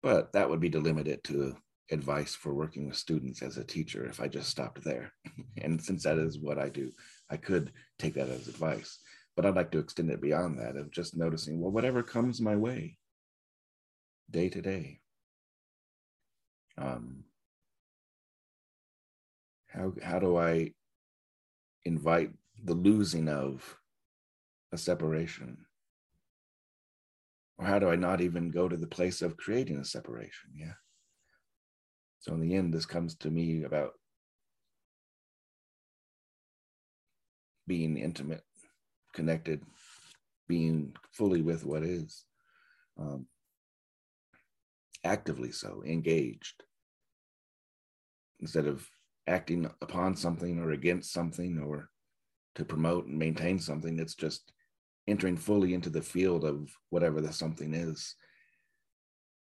But 0.04 0.34
that 0.34 0.50
would 0.50 0.60
be 0.60 0.70
to 0.72 0.80
limit 0.80 1.08
it 1.08 1.24
to 1.26 1.56
advice 1.90 2.36
for 2.36 2.54
working 2.54 2.88
with 2.88 2.98
students 2.98 3.42
as 3.42 3.58
a 3.58 3.64
teacher 3.64 4.06
if 4.06 4.20
I 4.20 4.28
just 4.28 4.50
stopped 4.50 4.84
there. 4.84 5.14
and 5.62 5.82
since 5.82 6.04
that 6.04 6.18
is 6.18 6.38
what 6.38 6.60
I 6.60 6.70
do, 6.70 6.92
I 7.32 7.38
could 7.38 7.72
take 7.98 8.14
that 8.16 8.30
as 8.30 8.48
advice. 8.48 9.00
But 9.36 9.46
I'd 9.46 9.56
like 9.56 9.72
to 9.72 9.80
extend 9.80 10.12
it 10.12 10.22
beyond 10.22 10.60
that 10.60 10.76
of 10.76 10.92
just 10.92 11.18
noticing, 11.18 11.60
well, 11.60 11.72
whatever 11.72 12.04
comes 12.04 12.42
my 12.42 12.56
way 12.56 12.98
day 14.30 14.50
to 14.50 14.62
day. 14.62 15.00
Um, 16.78 17.24
how, 19.68 19.94
how 20.04 20.20
do 20.20 20.38
I 20.38 20.72
invite 21.86 22.32
the 22.64 22.74
losing 22.74 23.30
of 23.30 23.78
a 24.72 24.78
separation 24.78 25.66
or 27.58 27.66
how 27.66 27.80
do 27.80 27.90
I 27.90 27.96
not 27.96 28.22
even 28.22 28.50
go 28.50 28.68
to 28.68 28.78
the 28.78 28.88
place 28.88 29.22
of 29.22 29.38
creating 29.38 29.78
a 29.78 29.86
separation? 29.86 30.52
Yeah. 30.56 30.74
So 32.20 32.34
in 32.34 32.42
the 32.42 32.56
end, 32.56 32.74
this 32.74 32.86
comes 32.86 33.16
to 33.18 33.30
me 33.30 33.64
about 33.64 33.92
being 37.68 37.98
intimate, 37.98 38.44
connected, 39.14 39.64
being 40.48 40.94
fully 41.12 41.42
with 41.42 41.66
what 41.66 41.84
is, 41.84 42.26
um, 42.98 43.28
actively 45.04 45.52
so, 45.52 45.84
engaged, 45.86 46.64
instead 48.40 48.68
of 48.68 48.88
acting 49.28 49.70
upon 49.82 50.16
something 50.16 50.60
or 50.60 50.72
against 50.72 51.14
something 51.14 51.60
or 51.60 51.90
to 52.56 52.66
promote 52.66 53.06
and 53.06 53.18
maintain 53.18 53.60
something. 53.60 54.00
It's 54.00 54.16
just 54.16 54.52
entering 55.08 55.38
fully 55.38 55.74
into 55.74 55.90
the 55.90 56.02
field 56.02 56.44
of 56.44 56.76
whatever 56.90 57.22
the 57.22 57.34
something 57.34 57.74
is 57.74 58.16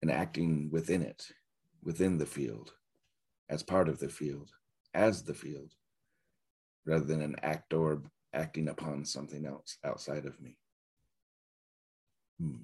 and 0.02 0.12
acting 0.12 0.70
within 0.72 1.02
it, 1.02 1.28
within 1.84 2.18
the 2.18 2.26
field, 2.26 2.74
as 3.50 3.64
part 3.64 3.90
of 3.90 4.00
the 4.00 4.10
field, 4.10 4.52
as 4.94 5.24
the 5.24 5.34
field, 5.34 5.74
rather 6.86 7.06
than 7.06 7.22
an 7.22 7.36
actor 7.42 8.02
acting 8.34 8.68
upon 8.68 9.04
something 9.04 9.46
else 9.46 9.78
outside 9.84 10.26
of 10.26 10.40
me. 10.40 10.58
Hmm. 12.40 12.64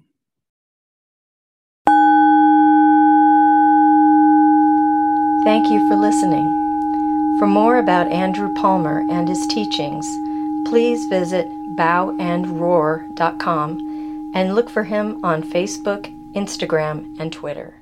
Thank 5.44 5.68
you 5.68 5.86
for 5.88 5.96
listening. 5.96 6.46
For 7.38 7.46
more 7.46 7.78
about 7.78 8.06
Andrew 8.10 8.54
Palmer 8.54 9.00
and 9.10 9.28
his 9.28 9.46
teachings, 9.48 10.06
please 10.64 11.06
visit 11.06 11.48
bowandroar.com 11.76 14.30
and 14.34 14.54
look 14.54 14.70
for 14.70 14.84
him 14.84 15.24
on 15.24 15.42
Facebook, 15.42 16.06
Instagram, 16.32 17.20
and 17.20 17.32
Twitter. 17.32 17.74